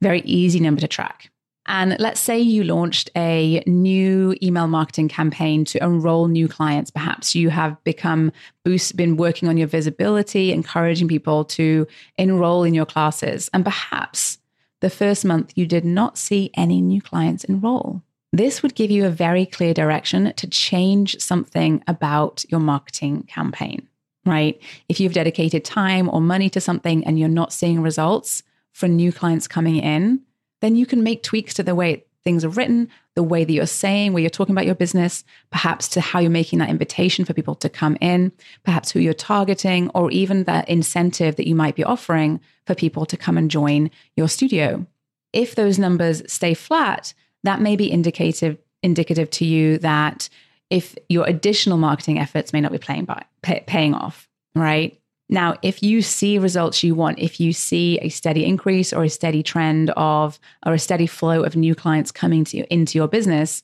Very 0.00 0.20
easy 0.20 0.60
number 0.60 0.80
to 0.80 0.88
track. 0.88 1.30
And 1.66 1.96
let's 1.98 2.20
say 2.20 2.38
you 2.38 2.62
launched 2.64 3.10
a 3.16 3.62
new 3.66 4.36
email 4.42 4.66
marketing 4.66 5.08
campaign 5.08 5.64
to 5.66 5.82
enroll 5.82 6.28
new 6.28 6.46
clients. 6.46 6.90
Perhaps 6.90 7.34
you 7.34 7.48
have 7.50 7.82
become 7.84 8.32
boost, 8.64 8.96
been 8.96 9.16
working 9.16 9.48
on 9.48 9.56
your 9.56 9.68
visibility, 9.68 10.52
encouraging 10.52 11.08
people 11.08 11.44
to 11.46 11.86
enroll 12.18 12.64
in 12.64 12.74
your 12.74 12.84
classes. 12.84 13.48
And 13.54 13.64
perhaps 13.64 14.38
the 14.80 14.90
first 14.90 15.24
month 15.24 15.52
you 15.56 15.66
did 15.66 15.84
not 15.84 16.18
see 16.18 16.50
any 16.54 16.82
new 16.82 17.00
clients 17.00 17.44
enroll. 17.44 18.02
This 18.32 18.62
would 18.62 18.74
give 18.74 18.90
you 18.90 19.06
a 19.06 19.10
very 19.10 19.46
clear 19.46 19.72
direction 19.72 20.34
to 20.34 20.46
change 20.48 21.18
something 21.20 21.82
about 21.86 22.44
your 22.48 22.60
marketing 22.60 23.22
campaign, 23.22 23.88
right? 24.26 24.60
If 24.88 25.00
you've 25.00 25.12
dedicated 25.12 25.64
time 25.64 26.10
or 26.10 26.20
money 26.20 26.50
to 26.50 26.60
something 26.60 27.06
and 27.06 27.18
you're 27.18 27.28
not 27.28 27.52
seeing 27.52 27.80
results 27.80 28.42
for 28.72 28.88
new 28.88 29.12
clients 29.12 29.46
coming 29.46 29.76
in, 29.76 30.20
then 30.64 30.76
you 30.76 30.86
can 30.86 31.02
make 31.02 31.22
tweaks 31.22 31.52
to 31.54 31.62
the 31.62 31.74
way 31.74 32.02
things 32.24 32.42
are 32.42 32.48
written, 32.48 32.88
the 33.14 33.22
way 33.22 33.44
that 33.44 33.52
you're 33.52 33.66
saying, 33.66 34.14
where 34.14 34.22
you're 34.22 34.30
talking 34.30 34.54
about 34.54 34.64
your 34.64 34.74
business, 34.74 35.22
perhaps 35.50 35.88
to 35.88 36.00
how 36.00 36.18
you're 36.18 36.30
making 36.30 36.58
that 36.58 36.70
invitation 36.70 37.26
for 37.26 37.34
people 37.34 37.54
to 37.54 37.68
come 37.68 37.98
in, 38.00 38.32
perhaps 38.64 38.90
who 38.90 38.98
you're 38.98 39.12
targeting, 39.12 39.90
or 39.90 40.10
even 40.10 40.44
the 40.44 40.64
incentive 40.66 41.36
that 41.36 41.46
you 41.46 41.54
might 41.54 41.76
be 41.76 41.84
offering 41.84 42.40
for 42.66 42.74
people 42.74 43.04
to 43.04 43.14
come 43.14 43.36
and 43.36 43.50
join 43.50 43.90
your 44.16 44.26
studio. 44.26 44.86
If 45.34 45.54
those 45.54 45.78
numbers 45.78 46.22
stay 46.32 46.54
flat, 46.54 47.12
that 47.42 47.60
may 47.60 47.76
be 47.76 47.92
indicative 47.92 48.56
indicative 48.82 49.30
to 49.30 49.44
you 49.46 49.78
that 49.78 50.28
if 50.70 50.94
your 51.08 51.26
additional 51.26 51.78
marketing 51.78 52.18
efforts 52.18 52.52
may 52.52 52.60
not 52.60 52.72
be 52.72 52.78
playing 52.78 53.04
by, 53.04 53.22
pay, 53.42 53.64
paying 53.66 53.94
off, 53.94 54.28
right? 54.54 54.98
Now, 55.28 55.56
if 55.62 55.82
you 55.82 56.02
see 56.02 56.38
results 56.38 56.82
you 56.82 56.94
want, 56.94 57.18
if 57.18 57.40
you 57.40 57.52
see 57.52 57.98
a 58.02 58.10
steady 58.10 58.44
increase 58.44 58.92
or 58.92 59.04
a 59.04 59.08
steady 59.08 59.42
trend 59.42 59.90
of, 59.96 60.38
or 60.66 60.74
a 60.74 60.78
steady 60.78 61.06
flow 61.06 61.42
of 61.42 61.56
new 61.56 61.74
clients 61.74 62.12
coming 62.12 62.44
to 62.44 62.58
you, 62.58 62.66
into 62.70 62.98
your 62.98 63.08
business, 63.08 63.62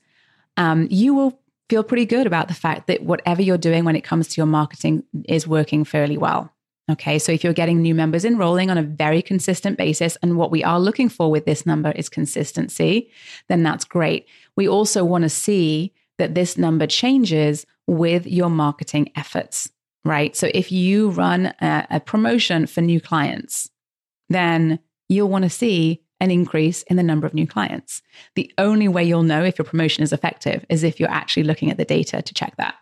um, 0.57 0.89
you 0.91 1.15
will 1.15 1.39
feel 1.69 1.85
pretty 1.85 2.07
good 2.07 2.27
about 2.27 2.49
the 2.49 2.55
fact 2.55 2.87
that 2.87 3.03
whatever 3.03 3.43
you're 3.43 3.59
doing 3.59 3.85
when 3.85 3.95
it 3.95 4.05
comes 4.05 4.27
to 4.29 4.41
your 4.41 4.47
marketing 4.47 5.05
is 5.27 5.47
working 5.47 5.85
fairly 5.85 6.17
well. 6.17 6.53
Okay, 6.91 7.21
so 7.21 7.31
if 7.31 7.45
you're 7.45 7.53
getting 7.53 7.81
new 7.81 7.95
members 7.95 8.25
enrolling 8.25 8.69
on 8.71 8.79
a 8.79 8.83
very 8.83 9.23
consistent 9.23 9.79
basis, 9.79 10.17
and 10.23 10.37
what 10.37 10.51
we 10.51 10.65
are 10.65 10.81
looking 10.81 11.09
for 11.09 11.31
with 11.31 11.45
this 11.45 11.65
number 11.65 11.93
is 11.93 12.09
consistency, 12.09 13.11
then 13.49 13.63
that's 13.63 13.85
great. 13.85 14.27
We 14.57 14.67
also 14.69 15.05
want 15.05 15.23
to 15.23 15.29
see 15.29 15.93
that 16.19 16.35
this 16.35 16.59
number 16.59 16.89
changes 16.89 17.65
with 17.87 18.27
your 18.27 18.51
marketing 18.51 19.13
efforts 19.15 19.71
right? 20.05 20.37
So 20.37 20.51
if 20.55 20.73
you 20.73 21.11
run 21.11 21.47
a, 21.61 21.87
a 21.91 22.01
promotion 22.01 22.67
for 22.67 22.81
new 22.81 23.01
clients, 23.01 23.71
then 24.29 24.79
you'll 25.09 25.29
want 25.29 25.45
to 25.45 25.51
see 25.51 26.03
an 26.21 26.31
increase 26.31 26.83
in 26.85 26.97
the 26.97 27.03
number 27.03 27.27
of 27.27 27.35
new 27.35 27.47
clients. 27.47 28.03
The 28.35 28.53
only 28.59 28.89
way 28.89 29.03
you'll 29.05 29.23
know 29.23 29.43
if 29.43 29.59
your 29.59 29.65
promotion 29.65 30.05
is 30.05 30.13
effective 30.13 30.65
is 30.69 30.85
if 30.85 31.01
you're 31.01 31.11
actually 31.11 31.45
looking 31.45 31.71
at 31.71 31.79
the 31.79 31.85
data 31.85 32.23
to 32.23 32.35
check 32.35 32.55
that. 32.59 32.75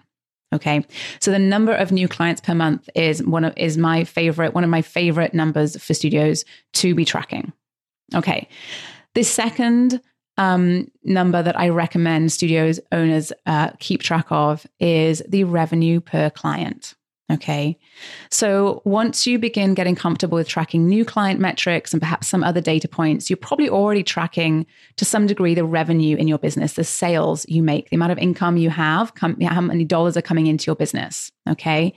Okay. 0.52 0.84
So 1.20 1.30
the 1.30 1.38
number 1.38 1.74
of 1.74 1.92
new 1.92 2.08
clients 2.08 2.40
per 2.40 2.54
month 2.54 2.88
is 2.94 3.22
one 3.22 3.44
of 3.44 3.52
is 3.56 3.76
my 3.76 4.04
favorite, 4.04 4.54
one 4.54 4.64
of 4.64 4.70
my 4.70 4.82
favorite 4.82 5.34
numbers 5.34 5.80
for 5.82 5.94
studios 5.94 6.44
to 6.74 6.94
be 6.94 7.04
tracking. 7.04 7.52
Okay. 8.14 8.48
The 9.14 9.24
second 9.24 10.00
um, 10.38 10.90
number 11.04 11.42
that 11.42 11.58
I 11.58 11.68
recommend 11.68 12.32
studios 12.32 12.80
owners 12.92 13.32
uh, 13.44 13.70
keep 13.78 14.02
track 14.02 14.26
of 14.30 14.66
is 14.80 15.22
the 15.28 15.44
revenue 15.44 16.00
per 16.00 16.30
client. 16.30 16.94
Okay. 17.30 17.78
So 18.30 18.80
once 18.86 19.26
you 19.26 19.38
begin 19.38 19.74
getting 19.74 19.94
comfortable 19.94 20.36
with 20.36 20.48
tracking 20.48 20.88
new 20.88 21.04
client 21.04 21.38
metrics 21.38 21.92
and 21.92 22.00
perhaps 22.00 22.26
some 22.26 22.42
other 22.42 22.62
data 22.62 22.88
points, 22.88 23.28
you're 23.28 23.36
probably 23.36 23.68
already 23.68 24.02
tracking 24.02 24.64
to 24.96 25.04
some 25.04 25.26
degree 25.26 25.54
the 25.54 25.64
revenue 25.64 26.16
in 26.16 26.26
your 26.26 26.38
business, 26.38 26.72
the 26.72 26.84
sales 26.84 27.46
you 27.46 27.62
make, 27.62 27.90
the 27.90 27.96
amount 27.96 28.12
of 28.12 28.18
income 28.18 28.56
you 28.56 28.70
have, 28.70 29.12
how 29.20 29.60
many 29.60 29.84
dollars 29.84 30.16
are 30.16 30.22
coming 30.22 30.46
into 30.46 30.66
your 30.66 30.76
business. 30.76 31.30
Okay. 31.46 31.94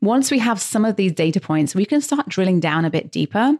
Once 0.00 0.30
we 0.30 0.38
have 0.38 0.60
some 0.60 0.86
of 0.86 0.96
these 0.96 1.12
data 1.12 1.40
points, 1.40 1.74
we 1.74 1.84
can 1.84 2.00
start 2.00 2.28
drilling 2.28 2.60
down 2.60 2.86
a 2.86 2.90
bit 2.90 3.12
deeper. 3.12 3.54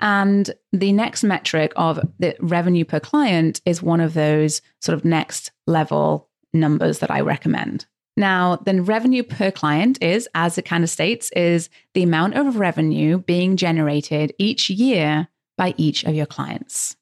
And 0.00 0.52
the 0.72 0.92
next 0.92 1.22
metric 1.22 1.72
of 1.76 2.00
the 2.18 2.34
revenue 2.40 2.84
per 2.84 2.98
client 2.98 3.60
is 3.64 3.80
one 3.80 4.00
of 4.00 4.14
those 4.14 4.62
sort 4.80 4.98
of 4.98 5.04
next 5.04 5.52
level 5.68 6.28
numbers 6.52 6.98
that 6.98 7.10
I 7.12 7.20
recommend. 7.20 7.86
Now, 8.16 8.56
then 8.64 8.84
revenue 8.84 9.24
per 9.24 9.50
client 9.50 10.02
is, 10.02 10.28
as 10.34 10.56
it 10.56 10.64
kind 10.64 10.84
of 10.84 10.90
states, 10.90 11.30
is 11.32 11.68
the 11.94 12.04
amount 12.04 12.34
of 12.34 12.58
revenue 12.58 13.18
being 13.18 13.56
generated 13.56 14.32
each 14.38 14.70
year 14.70 15.28
by 15.56 15.74
each 15.76 16.04
of 16.04 16.14
your 16.14 16.26
clients. 16.26 16.96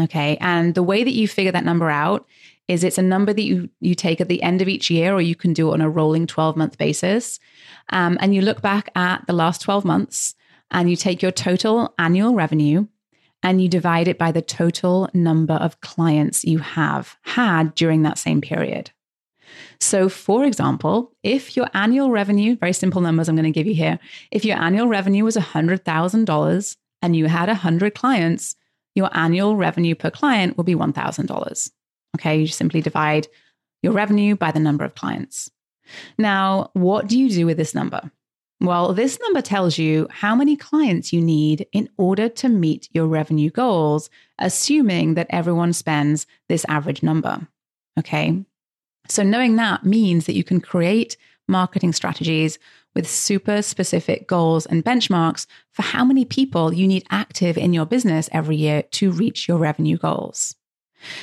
Okay. 0.00 0.36
And 0.40 0.74
the 0.74 0.82
way 0.82 1.04
that 1.04 1.14
you 1.14 1.26
figure 1.28 1.52
that 1.52 1.64
number 1.64 1.90
out 1.90 2.26
is 2.68 2.84
it's 2.84 2.98
a 2.98 3.02
number 3.02 3.32
that 3.32 3.42
you, 3.42 3.68
you 3.80 3.94
take 3.94 4.20
at 4.20 4.28
the 4.28 4.42
end 4.42 4.60
of 4.60 4.68
each 4.68 4.90
year, 4.90 5.12
or 5.14 5.20
you 5.20 5.34
can 5.34 5.52
do 5.52 5.70
it 5.70 5.74
on 5.74 5.80
a 5.80 5.88
rolling 5.88 6.26
12 6.26 6.56
month 6.56 6.76
basis. 6.76 7.40
Um, 7.90 8.18
and 8.20 8.34
you 8.34 8.42
look 8.42 8.60
back 8.60 8.90
at 8.94 9.26
the 9.26 9.32
last 9.32 9.62
12 9.62 9.84
months 9.84 10.34
and 10.70 10.90
you 10.90 10.96
take 10.96 11.22
your 11.22 11.30
total 11.30 11.94
annual 11.98 12.34
revenue 12.34 12.86
and 13.42 13.62
you 13.62 13.68
divide 13.68 14.08
it 14.08 14.18
by 14.18 14.32
the 14.32 14.42
total 14.42 15.08
number 15.14 15.54
of 15.54 15.80
clients 15.80 16.44
you 16.44 16.58
have 16.58 17.16
had 17.22 17.74
during 17.74 18.02
that 18.02 18.18
same 18.18 18.40
period. 18.40 18.90
So, 19.80 20.08
for 20.08 20.44
example, 20.44 21.12
if 21.22 21.56
your 21.56 21.68
annual 21.74 22.10
revenue, 22.10 22.56
very 22.56 22.72
simple 22.72 23.00
numbers 23.00 23.28
I'm 23.28 23.36
going 23.36 23.44
to 23.44 23.58
give 23.58 23.66
you 23.66 23.74
here, 23.74 23.98
if 24.30 24.44
your 24.44 24.58
annual 24.58 24.88
revenue 24.88 25.24
was 25.24 25.36
$100,000 25.36 26.76
and 27.02 27.16
you 27.16 27.26
had 27.26 27.48
100 27.48 27.94
clients, 27.94 28.56
your 28.94 29.10
annual 29.12 29.56
revenue 29.56 29.94
per 29.94 30.10
client 30.10 30.56
will 30.56 30.64
be 30.64 30.74
$1,000. 30.74 31.70
Okay, 32.16 32.40
you 32.40 32.46
simply 32.46 32.80
divide 32.80 33.28
your 33.82 33.92
revenue 33.92 34.34
by 34.34 34.50
the 34.50 34.60
number 34.60 34.84
of 34.84 34.94
clients. 34.94 35.50
Now, 36.18 36.70
what 36.72 37.06
do 37.06 37.18
you 37.18 37.30
do 37.30 37.46
with 37.46 37.56
this 37.56 37.74
number? 37.74 38.10
Well, 38.60 38.92
this 38.92 39.20
number 39.20 39.40
tells 39.40 39.78
you 39.78 40.08
how 40.10 40.34
many 40.34 40.56
clients 40.56 41.12
you 41.12 41.20
need 41.20 41.66
in 41.72 41.88
order 41.96 42.28
to 42.28 42.48
meet 42.48 42.88
your 42.92 43.06
revenue 43.06 43.50
goals, 43.50 44.10
assuming 44.38 45.14
that 45.14 45.28
everyone 45.30 45.72
spends 45.72 46.26
this 46.48 46.64
average 46.68 47.02
number. 47.02 47.46
Okay. 47.98 48.44
So, 49.08 49.22
knowing 49.22 49.56
that 49.56 49.84
means 49.84 50.26
that 50.26 50.34
you 50.34 50.44
can 50.44 50.60
create 50.60 51.16
marketing 51.48 51.92
strategies 51.92 52.58
with 52.94 53.08
super 53.08 53.62
specific 53.62 54.26
goals 54.26 54.66
and 54.66 54.84
benchmarks 54.84 55.46
for 55.72 55.82
how 55.82 56.04
many 56.04 56.24
people 56.24 56.72
you 56.72 56.86
need 56.86 57.06
active 57.10 57.56
in 57.56 57.72
your 57.72 57.86
business 57.86 58.28
every 58.32 58.56
year 58.56 58.82
to 58.82 59.10
reach 59.10 59.48
your 59.48 59.58
revenue 59.58 59.96
goals. 59.96 60.56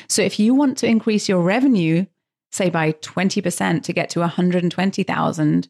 So, 0.08 0.22
if 0.22 0.40
you 0.40 0.54
want 0.54 0.78
to 0.80 0.88
increase 0.88 1.30
your 1.30 1.42
revenue, 1.42 2.06
say 2.52 2.70
by 2.70 2.94
20% 2.94 3.84
to 3.84 3.94
get 3.94 4.10
to 4.12 4.22
120,000, 4.22 5.68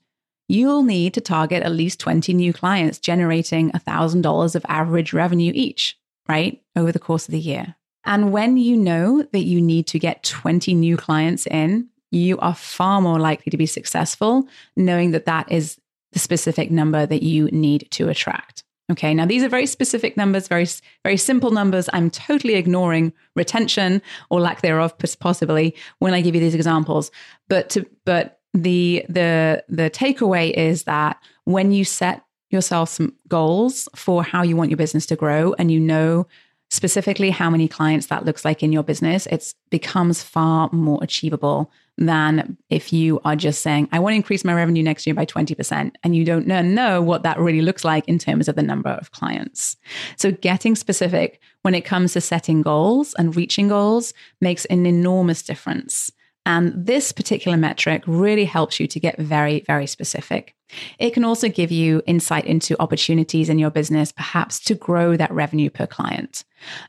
you'll 0.48 0.84
need 0.84 1.14
to 1.16 1.22
target 1.22 1.64
at 1.64 1.72
least 1.72 2.00
20 2.00 2.34
new 2.34 2.54
clients 2.54 3.00
generating 3.00 3.72
$1,000 3.72 4.56
of 4.56 4.66
average 4.70 5.12
revenue 5.12 5.52
each, 5.56 5.98
right? 6.30 6.62
Over 6.76 6.92
the 6.92 7.00
course 7.00 7.28
of 7.28 7.32
the 7.32 7.40
year. 7.40 7.76
And 8.04 8.32
when 8.32 8.58
you 8.58 8.78
know 8.78 9.24
that 9.24 9.46
you 9.46 9.60
need 9.60 9.88
to 9.88 10.00
get 10.00 10.24
20 10.24 10.76
new 10.76 10.96
clients 10.96 11.48
in, 11.48 11.90
you 12.16 12.38
are 12.40 12.56
far 12.56 13.02
more 13.02 13.20
likely 13.20 13.50
to 13.50 13.58
be 13.58 13.66
successful 13.66 14.48
knowing 14.76 15.12
that 15.12 15.26
that 15.26 15.52
is 15.52 15.78
the 16.14 16.20
specific 16.20 16.72
number 16.72 17.06
that 17.06 17.24
you 17.24 17.46
need 17.48 17.88
to 17.92 18.08
attract. 18.10 18.64
Okay, 18.92 19.14
now 19.14 19.26
these 19.26 19.44
are 19.44 19.50
very 19.50 19.66
specific 19.66 20.16
numbers, 20.16 20.48
very 20.48 20.68
very 21.04 21.18
simple 21.18 21.52
numbers. 21.52 21.90
I'm 21.92 22.12
totally 22.12 22.54
ignoring 22.54 23.14
retention 23.36 24.02
or 24.30 24.40
lack 24.40 24.62
thereof, 24.62 24.94
possibly 25.20 25.76
when 26.00 26.14
I 26.14 26.22
give 26.22 26.36
you 26.36 26.42
these 26.42 26.56
examples. 26.56 27.12
But 27.50 27.70
to 27.72 27.86
but 28.06 28.40
the 28.54 29.04
the 29.10 29.64
the 29.68 29.90
takeaway 29.90 30.52
is 30.52 30.84
that 30.84 31.18
when 31.46 31.72
you 31.72 31.84
set 31.84 32.24
yourself 32.52 32.90
some 32.90 33.14
goals 33.28 33.90
for 33.96 34.24
how 34.24 34.44
you 34.44 34.56
want 34.56 34.70
your 34.70 34.78
business 34.78 35.08
to 35.08 35.16
grow 35.16 35.54
and 35.58 35.72
you 35.72 35.80
know 35.80 36.28
specifically 36.70 37.32
how 37.32 37.50
many 37.50 37.68
clients 37.68 38.08
that 38.08 38.24
looks 38.24 38.46
like 38.46 38.62
in 38.62 38.72
your 38.72 38.84
business, 38.84 39.26
it 39.28 39.54
becomes 39.70 40.22
far 40.22 40.70
more 40.72 41.00
achievable 41.02 41.72
than 41.98 42.58
if 42.70 42.92
you 42.92 43.22
are 43.24 43.36
just 43.36 43.62
saying, 43.62 43.88
I 43.92 44.00
want 44.00 44.14
to 44.14 44.18
increase 44.18 44.44
my 44.44 44.54
revenue 44.54 44.84
next 44.84 45.08
year 45.08 45.14
by 45.14 45.26
20%, 45.26 45.92
and 46.04 46.16
you 46.16 46.26
don't 46.26 46.48
know 46.48 47.02
what 47.02 47.24
that 47.24 47.40
really 47.40 47.62
looks 47.62 47.86
like 47.86 48.08
in 48.08 48.20
terms 48.20 48.48
of 48.48 48.56
the 48.56 48.64
number 48.64 48.90
of 48.90 49.12
clients. 49.12 49.78
So, 50.18 50.32
getting 50.32 50.76
specific 50.76 51.40
when 51.62 51.76
it 51.76 51.86
comes 51.86 52.14
to 52.14 52.22
setting 52.22 52.62
goals 52.62 53.14
and 53.16 53.36
reaching 53.36 53.68
goals 53.70 54.14
makes 54.42 54.66
an 54.66 54.86
enormous 54.86 55.42
difference. 55.42 56.12
And 56.46 56.74
this 56.76 57.12
particular 57.12 57.58
metric 57.58 58.04
really 58.06 58.46
helps 58.46 58.80
you 58.80 58.86
to 58.88 59.00
get 59.00 59.18
very, 59.18 59.62
very 59.62 59.88
specific. 59.88 60.56
It 61.00 61.12
can 61.12 61.24
also 61.24 61.50
give 61.50 61.72
you 61.72 62.02
insight 62.06 62.46
into 62.46 62.80
opportunities 62.80 63.50
in 63.50 63.58
your 63.58 63.72
business, 63.72 64.12
perhaps 64.12 64.60
to 64.62 64.76
grow 64.76 65.18
that 65.18 65.32
revenue 65.32 65.70
per 65.70 65.88
client. 65.88 66.44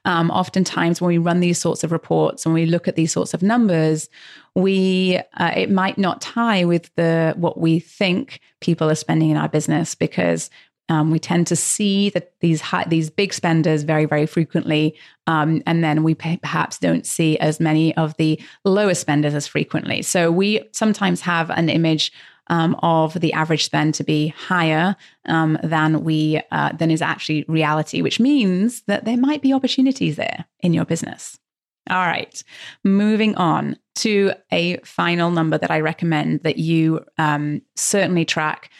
Um, 0.05 0.31
oftentimes, 0.31 1.01
when 1.01 1.09
we 1.09 1.19
run 1.19 1.41
these 1.41 1.59
sorts 1.59 1.85
of 1.85 1.93
reports 1.93 2.45
and 2.45 2.55
we 2.55 2.67
look 2.67 2.89
at 2.89 2.97
these 2.97 3.13
sorts 3.13 3.35
of 3.35 3.43
numbers, 3.43 4.09
we 4.57 5.21
uh, 5.35 5.53
it 5.55 5.71
might 5.71 5.99
not 5.99 6.21
tie 6.21 6.65
with 6.65 6.93
the 6.97 7.35
what 7.37 7.59
we 7.61 7.79
think 7.79 8.41
people 8.61 8.91
are 8.91 8.97
spending 8.97 9.31
in 9.31 9.37
our 9.37 9.49
business 9.49 9.95
because 9.95 10.51
um, 10.89 11.11
we 11.11 11.19
tend 11.19 11.47
to 11.49 11.57
see 11.57 12.11
that 12.11 12.33
these 12.41 12.61
high, 12.61 12.85
these 12.85 13.11
big 13.11 13.35
spenders 13.35 13.83
very 13.83 14.07
very 14.07 14.25
frequently, 14.25 14.97
um, 15.27 15.63
and 15.67 15.85
then 15.85 16.03
we 16.03 16.15
perhaps 16.15 16.79
don't 16.79 17.05
see 17.05 17.39
as 17.39 17.61
many 17.61 17.95
of 17.97 18.17
the 18.17 18.41
lower 18.65 18.95
spenders 18.95 19.35
as 19.35 19.47
frequently. 19.47 20.01
So 20.01 20.33
we 20.33 20.67
sometimes 20.73 21.21
have 21.21 21.51
an 21.51 21.69
image 21.69 22.11
um, 22.47 22.77
of 22.83 23.21
the 23.21 23.33
average 23.35 23.65
spend 23.65 23.95
to 23.97 24.05
be 24.05 24.29
higher 24.29 24.97
um, 25.27 25.59
than 25.63 26.03
we 26.03 26.41
uh, 26.51 26.73
than 26.73 26.91
is 26.91 27.03
actually 27.03 27.45
reality, 27.47 28.01
which 28.01 28.21
means 28.21 28.83
that 28.87 29.05
there 29.05 29.19
might 29.19 29.43
be 29.43 29.53
opportunities 29.53 30.17
there 30.17 30.47
in 30.61 30.73
your 30.73 30.87
business. 30.87 31.39
All 31.89 32.07
right, 32.07 32.43
moving 32.85 33.35
on 33.37 33.77
to 33.97 34.33
a 34.53 34.79
final 34.79 35.31
number 35.31 35.57
that 35.57 35.71
I 35.71 35.81
recommend 35.81 36.43
that 36.43 36.59
you 36.59 37.05
um, 37.19 37.63
certainly 37.77 38.25
track 38.25 38.71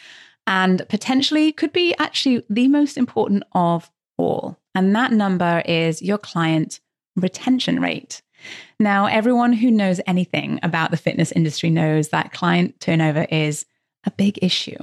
and 0.45 0.87
potentially 0.89 1.51
could 1.51 1.73
be 1.73 1.93
actually 1.99 2.43
the 2.49 2.67
most 2.67 2.97
important 2.97 3.43
of 3.53 3.89
all. 4.17 4.57
And 4.75 4.95
that 4.95 5.11
number 5.11 5.61
is 5.65 6.01
your 6.01 6.17
client 6.17 6.79
retention 7.15 7.81
rate. 7.81 8.21
Now, 8.79 9.07
everyone 9.07 9.53
who 9.53 9.71
knows 9.71 9.99
anything 10.05 10.59
about 10.63 10.91
the 10.91 10.97
fitness 10.97 11.31
industry 11.31 11.69
knows 11.69 12.09
that 12.09 12.31
client 12.31 12.79
turnover 12.79 13.25
is 13.31 13.65
a 14.05 14.11
big 14.11 14.39
issue 14.41 14.77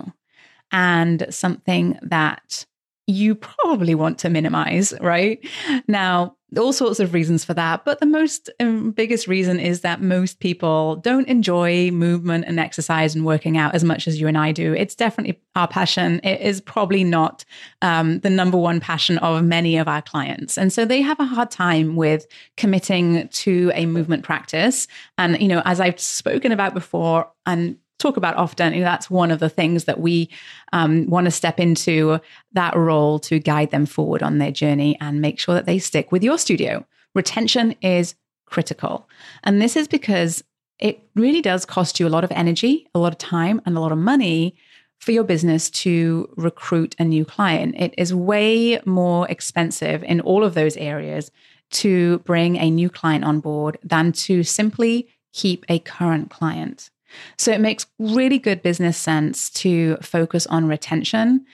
and 0.73 1.27
something 1.31 1.99
that 2.03 2.67
you 3.07 3.35
probably 3.35 3.95
want 3.95 4.19
to 4.19 4.31
minimize, 4.31 4.95
right? 5.01 5.39
Now, 5.87 6.37
all 6.59 6.73
sorts 6.73 7.01
of 7.01 7.15
reasons 7.15 7.45
for 7.45 7.55
that, 7.55 7.85
but 7.85 8.01
the 8.01 8.07
most 8.07 8.51
um, 8.61 8.91
biggest 8.91 9.27
reason 9.27 9.59
is 9.61 9.81
that 9.81 10.01
most 10.01 10.41
people 10.41 10.97
don't 10.97 11.29
enjoy 11.29 11.91
movement 11.91 12.45
and 12.47 12.61
exercise 12.61 13.15
and 13.15 13.25
working 13.25 13.57
out 13.57 13.75
as 13.75 13.85
much 13.85 14.07
as 14.07 14.21
you 14.21 14.29
and 14.29 14.39
I 14.39 14.53
do. 14.53 14.75
It's 14.75 14.95
definitely 14.95 15.41
our 15.57 15.69
passion. 15.69 16.21
It 16.23 16.41
is 16.41 16.61
probably 16.61 17.05
not 17.05 17.45
um, 17.83 18.21
the 18.21 18.31
number 18.31 18.57
one 18.59 18.81
passion 18.81 19.19
of 19.19 19.45
many 19.45 19.77
of 19.77 19.89
our 19.89 20.03
clients, 20.03 20.59
and 20.59 20.73
so 20.73 20.85
they 20.85 21.03
have 21.03 21.21
a 21.21 21.25
hard 21.25 21.51
time 21.51 21.97
with 21.97 22.27
committing 22.57 23.29
to 23.29 23.71
a 23.75 23.87
movement 23.87 24.23
practice. 24.23 24.87
And 25.19 25.41
you 25.41 25.49
know, 25.49 25.63
as 25.65 25.81
I've 25.81 26.01
spoken 26.01 26.53
about 26.53 26.75
before, 26.75 27.31
and 27.47 27.77
talk 27.99 28.17
about 28.17 28.37
often. 28.37 28.73
You 28.73 28.81
know, 28.81 28.87
that's 28.87 29.11
one 29.11 29.31
of 29.31 29.41
the 29.41 29.49
things 29.49 29.85
that 29.85 30.01
we 30.01 30.31
um, 30.73 31.09
want 31.09 31.27
to 31.27 31.31
step 31.31 31.59
into 31.61 32.21
that 32.53 32.77
role 32.77 33.19
to 33.21 33.39
guide 33.39 33.71
them 33.71 33.87
forward 33.87 34.23
on 34.23 34.39
their 34.39 34.51
journey 34.51 34.97
and 35.01 35.21
make 35.21 35.39
sure 35.39 35.55
that 35.55 35.67
they 35.67 35.79
stick 35.79 36.13
with 36.13 36.23
your 36.23 36.39
studio. 36.39 36.85
Retention 37.15 37.75
is 37.81 38.15
critical. 38.47 39.09
And 39.43 39.61
this 39.61 39.77
is 39.77 39.89
because 39.89 40.43
it 40.79 41.01
really 41.15 41.41
does 41.41 41.65
cost 41.65 42.01
you 42.01 42.07
a 42.07 42.11
lot 42.11 42.25
of 42.25 42.33
energy, 42.33 42.89
a 42.95 42.99
lot 42.99 43.13
of 43.13 43.19
time, 43.19 43.61
and 43.65 43.77
a 43.77 43.81
lot 43.81 43.93
of 43.93 43.99
money 43.99 44.57
for 45.01 45.13
your 45.13 45.25
business 45.25 45.71
to 45.71 46.29
recruit 46.37 46.95
a 46.99 47.05
new 47.05 47.25
client. 47.25 47.75
It 47.79 47.95
is 47.99 48.15
way 48.15 48.81
more 48.85 49.29
expensive 49.29 50.03
in 50.05 50.21
all 50.21 50.45
of 50.45 50.55
those 50.55 50.77
areas 50.77 51.31
to 51.73 52.19
bring 52.21 52.57
a 52.57 52.71
new 52.71 52.89
client 52.89 53.25
on 53.25 53.41
board 53.41 53.79
than 53.83 54.13
to 54.13 54.43
simply 54.43 55.09
keep 55.33 55.65
a 55.69 55.79
current 55.81 56.31
client. 56.31 56.91
So 57.37 57.53
it 57.53 57.61
makes 57.61 57.87
really 57.99 58.39
good 58.39 58.63
business 58.63 58.97
sense 58.97 59.51
to 59.51 59.97
focus 59.97 60.47
on 60.47 60.67
retention. 60.67 61.45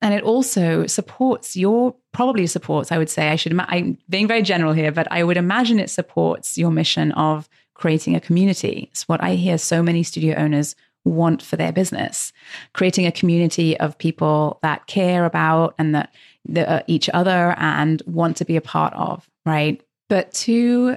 And 0.00 0.14
it 0.14 0.22
also 0.22 0.86
supports 0.86 1.56
your, 1.56 1.94
probably 2.12 2.46
supports, 2.46 2.92
I 2.92 2.98
would 2.98 3.10
say, 3.10 3.30
I 3.30 3.36
should, 3.36 3.58
I'm 3.58 3.98
being 4.08 4.28
very 4.28 4.42
general 4.42 4.72
here, 4.72 4.92
but 4.92 5.10
I 5.10 5.24
would 5.24 5.36
imagine 5.36 5.80
it 5.80 5.90
supports 5.90 6.56
your 6.56 6.70
mission 6.70 7.12
of 7.12 7.48
creating 7.74 8.14
a 8.14 8.20
community. 8.20 8.88
It's 8.92 9.08
what 9.08 9.22
I 9.22 9.34
hear 9.34 9.58
so 9.58 9.82
many 9.82 10.02
studio 10.02 10.36
owners 10.36 10.76
want 11.04 11.42
for 11.42 11.56
their 11.56 11.72
business 11.72 12.32
creating 12.74 13.06
a 13.06 13.12
community 13.12 13.78
of 13.78 13.98
people 13.98 14.58
that 14.62 14.86
care 14.86 15.24
about 15.24 15.74
and 15.78 15.94
that, 15.94 16.12
that 16.44 16.84
each 16.86 17.08
other 17.10 17.54
and 17.58 18.02
want 18.06 18.36
to 18.36 18.44
be 18.44 18.56
a 18.56 18.60
part 18.60 18.92
of 18.94 19.28
right 19.46 19.82
but 20.08 20.32
to 20.32 20.96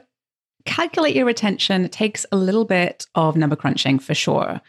calculate 0.66 1.16
your 1.16 1.26
retention 1.26 1.88
takes 1.90 2.26
a 2.32 2.38
little 2.38 2.66
bit 2.66 3.08
of 3.16 3.36
number 3.36 3.56
crunching 3.56 4.00
for 4.00 4.14
sure. 4.14 4.62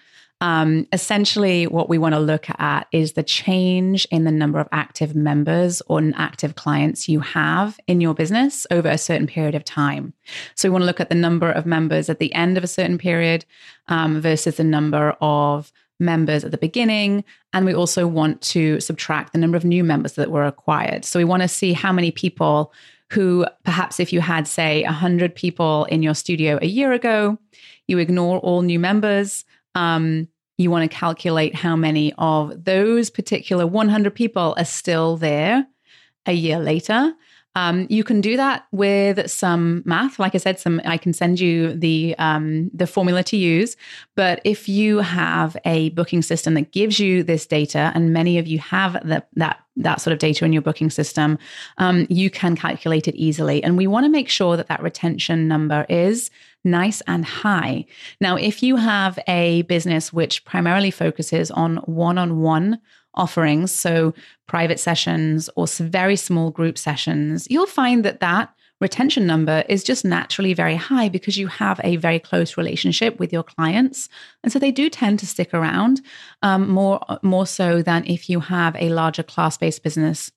Um, 0.43 0.89
essentially, 0.93 1.69
what 1.69 1.89
we 1.89 1.99
want 1.99 2.17
to 2.17 2.19
look 2.19 2.47
at 2.59 2.89
is 2.91 3.13
the 3.13 3.23
change 3.23 4.09
in 4.11 4.25
the 4.25 4.33
number 4.33 4.59
of 4.59 4.69
active 4.73 5.15
members 5.15 5.81
or 5.87 6.03
active 6.17 6.57
clients 6.57 7.09
you 7.09 7.21
have 7.21 7.79
in 7.87 8.01
your 8.01 8.13
business 8.13 8.67
over 8.73 8.89
a 8.89 8.99
certain 8.99 9.29
period 9.29 9.55
of 9.55 9.65
time. 9.65 10.13
So, 10.57 10.69
we 10.69 10.73
want 10.73 10.83
to 10.83 10.87
look 10.87 10.99
at 10.99 11.11
the 11.11 11.15
number 11.15 11.49
of 11.49 11.65
members 11.65 12.11
at 12.11 12.19
the 12.19 12.35
end 12.35 12.59
of 12.59 12.65
a 12.65 12.67
certain 12.67 12.99
period 12.99 13.45
um, 13.87 14.21
versus 14.21 14.57
the 14.57 14.65
number 14.65 15.17
of 15.21 15.71
members 16.01 16.43
at 16.43 16.51
the 16.51 16.59
beginning. 16.59 17.23
And 17.53 17.65
we 17.65 17.73
also 17.73 18.09
want 18.09 18.43
to 18.43 18.81
subtract 18.81 19.33
the 19.33 19.39
number 19.39 19.57
of 19.57 19.65
new 19.65 19.85
members 19.85 20.15
that 20.15 20.33
were 20.33 20.45
acquired. 20.45 21.05
So, 21.05 21.21
we 21.21 21.25
want 21.25 21.43
to 21.43 21.49
see 21.49 21.73
how 21.73 21.93
many 21.93 22.11
people 22.11 22.73
who 23.13 23.45
perhaps 23.65 24.01
if 24.01 24.11
you 24.11 24.21
had, 24.21 24.49
say, 24.49 24.83
100 24.85 25.35
people 25.35 25.85
in 25.85 26.03
your 26.03 26.15
studio 26.15 26.59
a 26.63 26.67
year 26.67 26.93
ago, 26.93 27.39
you 27.87 27.99
ignore 27.99 28.39
all 28.39 28.63
new 28.63 28.79
members. 28.79 29.45
Um, 29.75 30.29
you 30.57 30.71
want 30.71 30.91
to 30.91 30.97
calculate 30.97 31.55
how 31.55 31.77
many 31.77 32.15
of 32.17 32.65
those 32.65 33.11
particular 33.11 33.67
100 33.67 34.15
people 34.15 34.55
are 34.57 34.65
still 34.65 35.19
there 35.19 35.67
a 36.25 36.33
year 36.33 36.59
later. 36.59 37.13
Um, 37.55 37.87
you 37.91 38.03
can 38.03 38.21
do 38.21 38.37
that 38.37 38.67
with 38.73 39.31
some 39.31 39.83
math. 39.85 40.19
Like 40.19 40.35
I 40.35 40.39
said, 40.39 40.59
some 40.59 40.81
I 40.85 40.97
can 40.97 41.13
send 41.13 41.39
you 41.39 41.75
the 41.75 42.15
um, 42.19 42.71
the 42.73 42.87
formula 42.87 43.23
to 43.25 43.37
use. 43.37 43.77
But 44.15 44.41
if 44.45 44.69
you 44.69 44.99
have 44.99 45.57
a 45.65 45.91
booking 45.91 46.23
system 46.23 46.55
that 46.55 46.73
gives 46.73 46.99
you 46.99 47.23
this 47.23 47.47
data, 47.47 47.93
and 47.95 48.13
many 48.13 48.39
of 48.39 48.47
you 48.47 48.59
have 48.59 48.95
the, 49.07 49.25
that 49.35 49.61
that 49.77 50.01
sort 50.01 50.13
of 50.13 50.19
data 50.19 50.45
in 50.45 50.53
your 50.53 50.63
booking 50.63 50.91
system, 50.91 51.39
um, 51.79 52.07
you 52.11 52.31
can 52.31 52.57
calculate 52.57 53.09
it 53.09 53.15
easily. 53.15 53.63
And 53.63 53.77
we 53.77 53.87
want 53.87 54.05
to 54.05 54.11
make 54.11 54.29
sure 54.29 54.57
that 54.57 54.69
that 54.69 54.83
retention 54.83 55.49
number 55.49 55.87
is 55.89 56.31
nice 56.65 57.01
and 57.07 57.25
high. 57.25 57.85
Now, 58.21 58.37
if 58.37 58.63
you 58.63 58.77
have 58.77 59.19
a 59.27 59.63
business 59.63 60.13
which 60.13 60.45
primarily 60.45 60.91
focuses 60.91 61.51
on 61.51 61.77
one 61.79 62.19
on 62.19 62.41
one 62.41 62.81
offerings, 63.15 63.71
so 63.71 64.15
private 64.47 64.81
sessions 64.81 65.51
or 65.57 65.67
very 65.67 66.17
small 66.17 66.51
group 66.51 66.79
sessions, 66.79 67.47
you'll 67.51 67.67
find 67.67 68.05
that 68.05 68.21
that 68.21 68.55
retention 68.81 69.27
number 69.27 69.65
is 69.69 69.85
just 69.85 70.05
naturally 70.05 70.53
very 70.55 70.75
high 70.75 71.09
because 71.09 71.37
you 71.39 71.47
have 71.47 71.81
a 71.85 71.97
very 71.97 72.19
close 72.19 72.57
relationship 72.57 73.19
with 73.19 73.33
your 73.33 73.45
clients. 73.45 74.09
And 74.43 74.53
so 74.53 74.59
they 74.59 74.73
do 74.73 74.91
tend 74.91 75.21
to 75.21 75.27
stick 75.27 75.55
around 75.55 76.03
um, 76.43 76.69
more 76.69 77.01
more 77.23 77.47
so 77.47 77.81
than 77.81 78.05
if 78.07 78.29
you 78.29 78.41
have 78.41 78.77
a 78.79 78.89
larger 78.91 79.23
class-based 79.23 79.83
business 79.83 80.33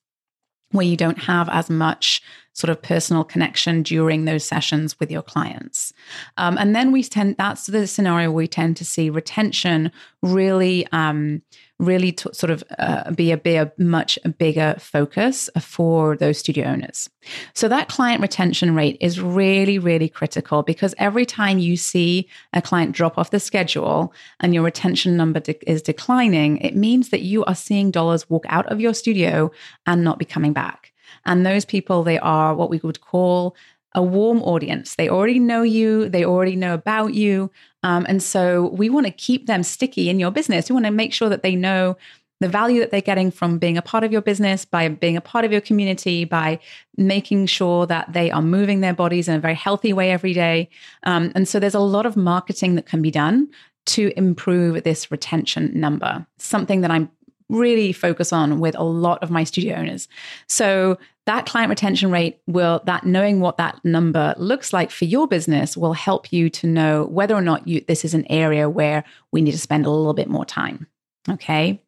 where 0.70 0.86
you 0.86 0.96
don't 0.96 1.18
have 1.18 1.48
as 1.48 1.68
much 1.68 2.22
sort 2.56 2.70
of 2.70 2.80
personal 2.80 3.22
connection 3.22 3.82
during 3.82 4.24
those 4.24 4.42
sessions 4.42 4.98
with 4.98 5.10
your 5.10 5.20
clients. 5.20 5.92
Um, 6.38 6.56
and 6.56 6.74
then 6.74 6.90
we 6.90 7.02
tend, 7.02 7.36
that's 7.36 7.66
the 7.66 7.86
scenario 7.86 8.30
we 8.30 8.48
tend 8.48 8.78
to 8.78 8.84
see 8.84 9.10
retention 9.10 9.92
really, 10.22 10.86
um, 10.90 11.42
really 11.78 12.12
t- 12.12 12.30
sort 12.32 12.50
of 12.50 12.64
uh, 12.78 13.10
be, 13.10 13.30
a, 13.30 13.36
be 13.36 13.56
a 13.56 13.70
much 13.76 14.18
bigger 14.38 14.74
focus 14.78 15.50
for 15.60 16.16
those 16.16 16.38
studio 16.38 16.66
owners. 16.66 17.10
So 17.52 17.68
that 17.68 17.90
client 17.90 18.22
retention 18.22 18.74
rate 18.74 18.96
is 19.02 19.20
really, 19.20 19.78
really 19.78 20.08
critical 20.08 20.62
because 20.62 20.94
every 20.96 21.26
time 21.26 21.58
you 21.58 21.76
see 21.76 22.26
a 22.54 22.62
client 22.62 22.92
drop 22.92 23.18
off 23.18 23.32
the 23.32 23.38
schedule 23.38 24.14
and 24.40 24.54
your 24.54 24.62
retention 24.62 25.14
number 25.14 25.40
de- 25.40 25.70
is 25.70 25.82
declining, 25.82 26.56
it 26.58 26.74
means 26.74 27.10
that 27.10 27.20
you 27.20 27.44
are 27.44 27.54
seeing 27.54 27.90
dollars 27.90 28.30
walk 28.30 28.46
out 28.48 28.64
of 28.72 28.80
your 28.80 28.94
studio 28.94 29.50
and 29.84 30.02
not 30.02 30.18
be 30.18 30.24
coming 30.24 30.54
back. 30.54 30.94
And 31.26 31.44
those 31.44 31.64
people, 31.64 32.02
they 32.02 32.18
are 32.18 32.54
what 32.54 32.70
we 32.70 32.80
would 32.82 33.00
call 33.00 33.54
a 33.92 34.02
warm 34.02 34.42
audience. 34.42 34.94
They 34.94 35.08
already 35.08 35.38
know 35.38 35.62
you, 35.62 36.08
they 36.08 36.24
already 36.24 36.56
know 36.56 36.74
about 36.74 37.14
you. 37.14 37.50
Um, 37.82 38.04
and 38.08 38.22
so 38.22 38.68
we 38.68 38.90
want 38.90 39.06
to 39.06 39.12
keep 39.12 39.46
them 39.46 39.62
sticky 39.62 40.10
in 40.10 40.20
your 40.20 40.30
business. 40.30 40.68
We 40.68 40.74
want 40.74 40.86
to 40.86 40.90
make 40.92 41.12
sure 41.12 41.28
that 41.28 41.42
they 41.42 41.56
know 41.56 41.96
the 42.40 42.48
value 42.48 42.80
that 42.80 42.90
they're 42.90 43.00
getting 43.00 43.30
from 43.30 43.58
being 43.58 43.78
a 43.78 43.82
part 43.82 44.04
of 44.04 44.12
your 44.12 44.20
business, 44.20 44.66
by 44.66 44.88
being 44.88 45.16
a 45.16 45.22
part 45.22 45.46
of 45.46 45.52
your 45.52 45.62
community, 45.62 46.26
by 46.26 46.58
making 46.98 47.46
sure 47.46 47.86
that 47.86 48.12
they 48.12 48.30
are 48.30 48.42
moving 48.42 48.80
their 48.80 48.92
bodies 48.92 49.28
in 49.28 49.34
a 49.34 49.40
very 49.40 49.54
healthy 49.54 49.94
way 49.94 50.10
every 50.10 50.34
day. 50.34 50.68
Um, 51.04 51.32
and 51.34 51.48
so 51.48 51.58
there's 51.58 51.74
a 51.74 51.80
lot 51.80 52.04
of 52.04 52.16
marketing 52.16 52.74
that 52.74 52.86
can 52.86 53.00
be 53.00 53.10
done 53.10 53.48
to 53.86 54.12
improve 54.16 54.82
this 54.82 55.10
retention 55.10 55.70
number, 55.74 56.26
something 56.38 56.82
that 56.82 56.90
I'm 56.90 57.08
really 57.48 57.92
focus 57.92 58.32
on 58.32 58.58
with 58.58 58.76
a 58.76 58.82
lot 58.82 59.22
of 59.22 59.30
my 59.30 59.44
studio 59.44 59.76
owners. 59.76 60.08
So 60.48 60.98
that 61.26 61.46
client 61.46 61.70
retention 61.70 62.10
rate 62.10 62.40
will 62.46 62.82
that 62.86 63.04
knowing 63.04 63.40
what 63.40 63.56
that 63.56 63.84
number 63.84 64.34
looks 64.36 64.72
like 64.72 64.90
for 64.90 65.04
your 65.04 65.26
business 65.26 65.76
will 65.76 65.92
help 65.92 66.32
you 66.32 66.48
to 66.50 66.66
know 66.66 67.06
whether 67.06 67.34
or 67.34 67.40
not 67.40 67.66
you 67.66 67.82
this 67.86 68.04
is 68.04 68.14
an 68.14 68.26
area 68.30 68.68
where 68.68 69.04
we 69.32 69.42
need 69.42 69.52
to 69.52 69.58
spend 69.58 69.86
a 69.86 69.90
little 69.90 70.14
bit 70.14 70.28
more 70.28 70.44
time. 70.44 70.86
Okay? 71.28 71.80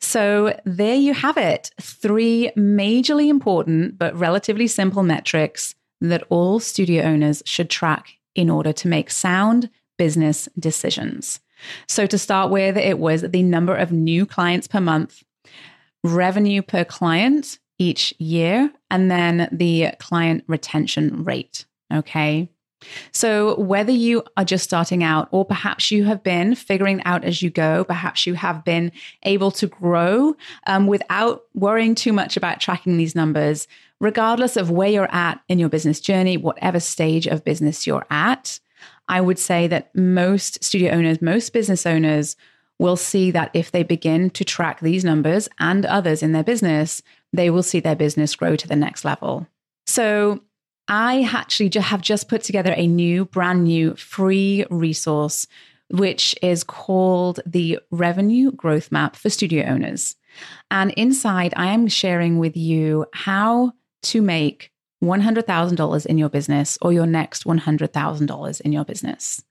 So 0.00 0.58
there 0.64 0.94
you 0.94 1.14
have 1.14 1.36
it. 1.36 1.70
Three 1.80 2.50
majorly 2.56 3.28
important 3.28 3.98
but 3.98 4.16
relatively 4.16 4.66
simple 4.66 5.02
metrics 5.02 5.74
that 6.00 6.24
all 6.28 6.58
studio 6.58 7.04
owners 7.04 7.42
should 7.46 7.70
track 7.70 8.18
in 8.34 8.50
order 8.50 8.72
to 8.72 8.88
make 8.88 9.10
sound 9.10 9.70
business 9.98 10.48
decisions. 10.58 11.40
So, 11.86 12.06
to 12.06 12.18
start 12.18 12.50
with, 12.50 12.76
it 12.76 12.98
was 12.98 13.22
the 13.22 13.42
number 13.42 13.74
of 13.74 13.92
new 13.92 14.26
clients 14.26 14.66
per 14.66 14.80
month, 14.80 15.22
revenue 16.04 16.62
per 16.62 16.84
client 16.84 17.58
each 17.78 18.14
year, 18.18 18.72
and 18.90 19.10
then 19.10 19.48
the 19.52 19.90
client 19.98 20.44
retention 20.46 21.24
rate. 21.24 21.64
Okay. 21.92 22.48
So, 23.12 23.58
whether 23.60 23.92
you 23.92 24.24
are 24.36 24.44
just 24.44 24.64
starting 24.64 25.04
out, 25.04 25.28
or 25.30 25.44
perhaps 25.44 25.90
you 25.90 26.04
have 26.04 26.22
been 26.22 26.54
figuring 26.54 27.02
out 27.04 27.24
as 27.24 27.42
you 27.42 27.50
go, 27.50 27.84
perhaps 27.84 28.26
you 28.26 28.34
have 28.34 28.64
been 28.64 28.92
able 29.22 29.50
to 29.52 29.66
grow 29.66 30.36
um, 30.66 30.86
without 30.86 31.44
worrying 31.54 31.94
too 31.94 32.12
much 32.12 32.36
about 32.36 32.60
tracking 32.60 32.96
these 32.96 33.14
numbers, 33.14 33.68
regardless 34.00 34.56
of 34.56 34.70
where 34.70 34.88
you're 34.88 35.14
at 35.14 35.40
in 35.48 35.58
your 35.58 35.68
business 35.68 36.00
journey, 36.00 36.36
whatever 36.36 36.80
stage 36.80 37.26
of 37.26 37.44
business 37.44 37.86
you're 37.86 38.06
at, 38.10 38.58
I 39.08 39.20
would 39.20 39.38
say 39.38 39.66
that 39.68 39.94
most 39.94 40.62
studio 40.62 40.92
owners, 40.92 41.20
most 41.20 41.52
business 41.52 41.86
owners 41.86 42.36
will 42.78 42.96
see 42.96 43.30
that 43.30 43.50
if 43.54 43.70
they 43.70 43.82
begin 43.82 44.30
to 44.30 44.44
track 44.44 44.80
these 44.80 45.04
numbers 45.04 45.48
and 45.58 45.86
others 45.86 46.22
in 46.22 46.32
their 46.32 46.42
business, 46.42 47.02
they 47.32 47.50
will 47.50 47.62
see 47.62 47.80
their 47.80 47.96
business 47.96 48.34
grow 48.34 48.56
to 48.56 48.68
the 48.68 48.76
next 48.76 49.04
level. 49.04 49.46
So, 49.86 50.42
I 50.88 51.30
actually 51.32 51.70
have 51.80 52.02
just 52.02 52.28
put 52.28 52.42
together 52.42 52.74
a 52.76 52.88
new, 52.88 53.24
brand 53.24 53.64
new 53.64 53.94
free 53.94 54.64
resource, 54.68 55.46
which 55.90 56.34
is 56.42 56.64
called 56.64 57.38
the 57.46 57.78
Revenue 57.90 58.50
Growth 58.50 58.90
Map 58.90 59.14
for 59.14 59.30
Studio 59.30 59.64
Owners. 59.66 60.16
And 60.70 60.90
inside, 60.92 61.54
I 61.56 61.68
am 61.68 61.86
sharing 61.86 62.38
with 62.38 62.56
you 62.56 63.06
how 63.12 63.72
to 64.02 64.22
make 64.22 64.71
$100,000 65.02 66.06
in 66.06 66.18
your 66.18 66.28
business 66.28 66.78
or 66.80 66.92
your 66.92 67.06
next 67.06 67.44
$100,000 67.44 68.60
in 68.60 68.72
your 68.72 68.84
business. 68.84 69.42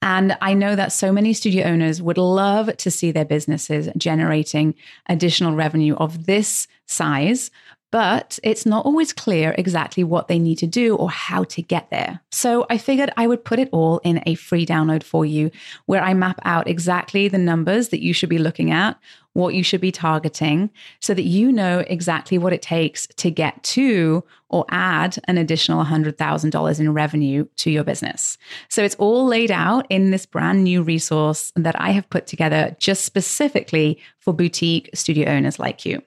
And 0.00 0.36
I 0.40 0.54
know 0.54 0.74
that 0.74 0.92
so 0.92 1.12
many 1.12 1.32
studio 1.32 1.66
owners 1.66 2.02
would 2.02 2.18
love 2.18 2.76
to 2.76 2.90
see 2.90 3.12
their 3.12 3.24
businesses 3.24 3.88
generating 3.96 4.74
additional 5.08 5.54
revenue 5.54 5.94
of 5.94 6.26
this 6.26 6.66
size, 6.86 7.50
but 7.92 8.38
it's 8.42 8.64
not 8.64 8.86
always 8.86 9.12
clear 9.12 9.54
exactly 9.58 10.02
what 10.02 10.26
they 10.26 10.38
need 10.38 10.56
to 10.56 10.66
do 10.66 10.96
or 10.96 11.10
how 11.10 11.44
to 11.44 11.60
get 11.60 11.90
there. 11.90 12.20
So 12.30 12.66
I 12.70 12.78
figured 12.78 13.12
I 13.18 13.26
would 13.26 13.44
put 13.44 13.58
it 13.58 13.68
all 13.70 13.98
in 13.98 14.22
a 14.24 14.34
free 14.34 14.64
download 14.64 15.04
for 15.04 15.26
you 15.26 15.50
where 15.84 16.02
I 16.02 16.14
map 16.14 16.40
out 16.44 16.66
exactly 16.66 17.28
the 17.28 17.36
numbers 17.38 17.90
that 17.90 18.02
you 18.02 18.14
should 18.14 18.30
be 18.30 18.38
looking 18.38 18.70
at, 18.70 18.98
what 19.34 19.54
you 19.54 19.62
should 19.62 19.82
be 19.82 19.92
targeting, 19.92 20.70
so 21.00 21.12
that 21.12 21.24
you 21.24 21.52
know 21.52 21.84
exactly 21.86 22.38
what 22.38 22.54
it 22.54 22.62
takes 22.62 23.06
to 23.08 23.30
get 23.30 23.62
to 23.64 24.24
or 24.48 24.64
add 24.70 25.18
an 25.24 25.36
additional 25.36 25.84
$100,000 25.84 26.80
in 26.80 26.94
revenue 26.94 27.46
to 27.56 27.70
your 27.70 27.84
business. 27.84 28.38
So 28.70 28.82
it's 28.82 28.94
all 28.94 29.26
laid 29.26 29.50
out 29.50 29.86
in 29.90 30.12
this 30.12 30.24
brand 30.24 30.64
new 30.64 30.82
resource 30.82 31.52
that 31.56 31.78
I 31.78 31.90
have 31.90 32.08
put 32.08 32.26
together 32.26 32.74
just 32.78 33.04
specifically 33.04 33.98
for 34.18 34.32
boutique 34.32 34.88
studio 34.94 35.28
owners 35.28 35.58
like 35.58 35.84
you. 35.84 36.02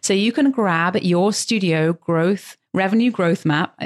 So 0.00 0.12
you 0.12 0.32
can 0.32 0.50
grab 0.50 0.96
your 0.96 1.32
studio 1.32 1.92
growth, 1.92 2.56
revenue 2.74 3.10
growth 3.10 3.44
map. 3.44 3.80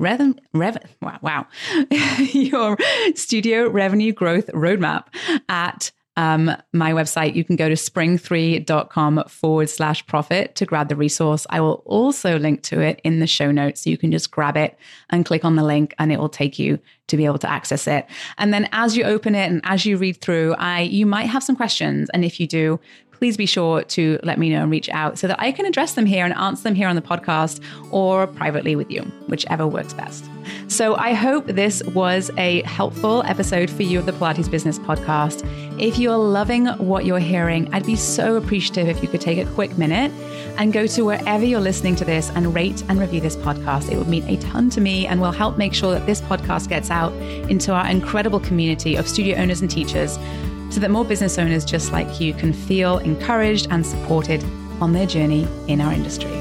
Rev, 0.00 0.34
rev, 0.52 0.76
wow, 1.00 1.18
wow. 1.22 1.46
your 2.32 2.76
studio 3.14 3.68
revenue 3.68 4.12
growth 4.12 4.48
roadmap 4.48 5.06
at 5.48 5.92
um, 6.16 6.50
my 6.72 6.92
website, 6.92 7.34
you 7.34 7.44
can 7.44 7.56
go 7.56 7.68
to 7.68 7.74
spring3.com 7.74 9.24
forward 9.28 9.68
slash 9.68 10.06
profit 10.06 10.54
to 10.56 10.64
grab 10.64 10.88
the 10.88 10.96
resource. 10.96 11.46
I 11.50 11.60
will 11.60 11.82
also 11.86 12.38
link 12.38 12.62
to 12.64 12.80
it 12.80 13.00
in 13.02 13.18
the 13.18 13.26
show 13.26 13.50
notes. 13.50 13.82
So 13.82 13.90
you 13.90 13.98
can 13.98 14.12
just 14.12 14.30
grab 14.30 14.56
it 14.56 14.78
and 15.10 15.26
click 15.26 15.44
on 15.44 15.56
the 15.56 15.64
link 15.64 15.94
and 15.98 16.12
it 16.12 16.20
will 16.20 16.28
take 16.28 16.58
you 16.58 16.78
to 17.08 17.16
be 17.16 17.24
able 17.24 17.38
to 17.38 17.50
access 17.50 17.86
it. 17.86 18.06
And 18.38 18.54
then 18.54 18.68
as 18.72 18.96
you 18.96 19.04
open 19.04 19.34
it 19.34 19.50
and 19.50 19.60
as 19.64 19.84
you 19.84 19.96
read 19.96 20.20
through, 20.20 20.54
I 20.54 20.82
you 20.82 21.04
might 21.04 21.26
have 21.26 21.42
some 21.42 21.56
questions. 21.56 22.08
And 22.14 22.24
if 22.24 22.38
you 22.38 22.46
do, 22.46 22.78
please 23.18 23.36
be 23.36 23.46
sure 23.46 23.82
to 23.82 24.18
let 24.22 24.38
me 24.38 24.50
know 24.50 24.62
and 24.62 24.70
reach 24.70 24.88
out 24.90 25.18
so 25.18 25.26
that 25.26 25.40
I 25.40 25.52
can 25.52 25.66
address 25.66 25.92
them 25.92 26.06
here 26.06 26.24
and 26.24 26.34
answer 26.34 26.64
them 26.64 26.74
here 26.74 26.88
on 26.88 26.96
the 26.96 27.02
podcast 27.02 27.60
or 27.90 28.26
privately 28.26 28.76
with 28.76 28.90
you, 28.90 29.02
whichever 29.26 29.66
works 29.66 29.94
best. 29.94 30.24
So 30.68 30.96
I 30.96 31.14
hope 31.14 31.46
this 31.46 31.82
was 31.84 32.30
a 32.36 32.62
helpful 32.62 33.22
episode 33.24 33.70
for 33.70 33.82
you 33.82 33.98
of 33.98 34.06
the 34.06 34.12
Pilates 34.12 34.50
Business 34.50 34.78
Podcast. 34.78 35.48
If 35.80 35.98
you're 35.98 36.16
loving 36.16 36.66
what 36.66 37.04
you're 37.04 37.18
hearing, 37.18 37.72
I'd 37.72 37.86
be 37.86 37.96
so 37.96 38.36
appreciative 38.36 38.88
if 38.88 39.02
you 39.02 39.08
could 39.08 39.20
take 39.20 39.38
a 39.38 39.50
quick 39.52 39.76
minute 39.78 40.12
and 40.58 40.72
go 40.72 40.86
to 40.86 41.02
wherever 41.02 41.44
you're 41.44 41.60
listening 41.60 41.96
to 41.96 42.04
this 42.04 42.30
and 42.30 42.54
rate 42.54 42.82
and 42.88 43.00
review 43.00 43.20
this 43.20 43.36
podcast. 43.36 43.90
It 43.90 43.96
would 43.96 44.08
mean 44.08 44.28
a 44.28 44.36
ton 44.36 44.70
to 44.70 44.80
me 44.80 45.06
and 45.06 45.20
will 45.20 45.32
help 45.32 45.58
make 45.58 45.74
sure 45.74 45.92
that 45.92 46.06
this 46.06 46.20
podcast 46.20 46.68
gets 46.68 46.90
out 46.90 47.12
into 47.50 47.72
our 47.72 47.88
incredible 47.88 48.40
community 48.40 48.96
of 48.96 49.08
studio 49.08 49.36
owners 49.36 49.60
and 49.60 49.70
teachers 49.70 50.18
so 50.74 50.80
that 50.80 50.90
more 50.90 51.04
business 51.04 51.38
owners 51.38 51.64
just 51.64 51.92
like 51.92 52.20
you 52.20 52.34
can 52.34 52.52
feel 52.52 52.98
encouraged 52.98 53.68
and 53.70 53.86
supported 53.86 54.42
on 54.80 54.92
their 54.92 55.06
journey 55.06 55.46
in 55.68 55.80
our 55.80 55.92
industry. 55.92 56.32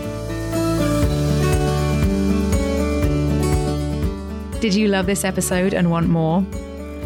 Did 4.60 4.74
you 4.74 4.88
love 4.88 5.06
this 5.06 5.24
episode 5.24 5.76
and 5.76 5.92
want 5.92 6.10
more? 6.10 6.42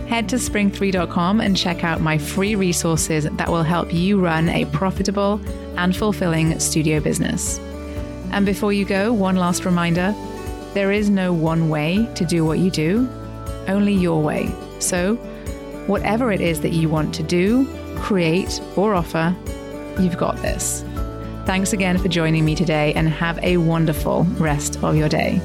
Head 0.07 0.29
to 0.29 0.37
spring3.com 0.37 1.41
and 1.41 1.57
check 1.57 1.83
out 1.83 1.99
my 1.99 2.17
free 2.17 2.55
resources 2.55 3.25
that 3.29 3.49
will 3.49 3.63
help 3.63 3.93
you 3.93 4.21
run 4.21 4.47
a 4.47 4.63
profitable 4.65 5.41
and 5.75 5.93
fulfilling 5.93 6.57
studio 6.61 7.01
business. 7.01 7.59
And 8.31 8.45
before 8.45 8.71
you 8.71 8.85
go, 8.85 9.11
one 9.11 9.35
last 9.35 9.65
reminder 9.65 10.15
there 10.73 10.93
is 10.93 11.09
no 11.09 11.33
one 11.33 11.67
way 11.67 12.09
to 12.15 12.23
do 12.23 12.45
what 12.45 12.59
you 12.59 12.71
do, 12.71 13.09
only 13.67 13.93
your 13.93 14.23
way. 14.23 14.49
So, 14.79 15.19
Whatever 15.87 16.31
it 16.31 16.41
is 16.41 16.61
that 16.61 16.73
you 16.73 16.89
want 16.89 17.15
to 17.15 17.23
do, 17.23 17.65
create, 17.95 18.61
or 18.75 18.93
offer, 18.93 19.35
you've 19.99 20.17
got 20.17 20.35
this. 20.37 20.83
Thanks 21.45 21.71
again 21.71 21.97
for 21.97 22.09
joining 22.09 22.43
me 22.43 22.55
today 22.55 22.93
and 22.93 23.07
have 23.07 23.39
a 23.41 23.57
wonderful 23.57 24.23
rest 24.37 24.83
of 24.83 24.97
your 24.97 25.07
day. 25.07 25.41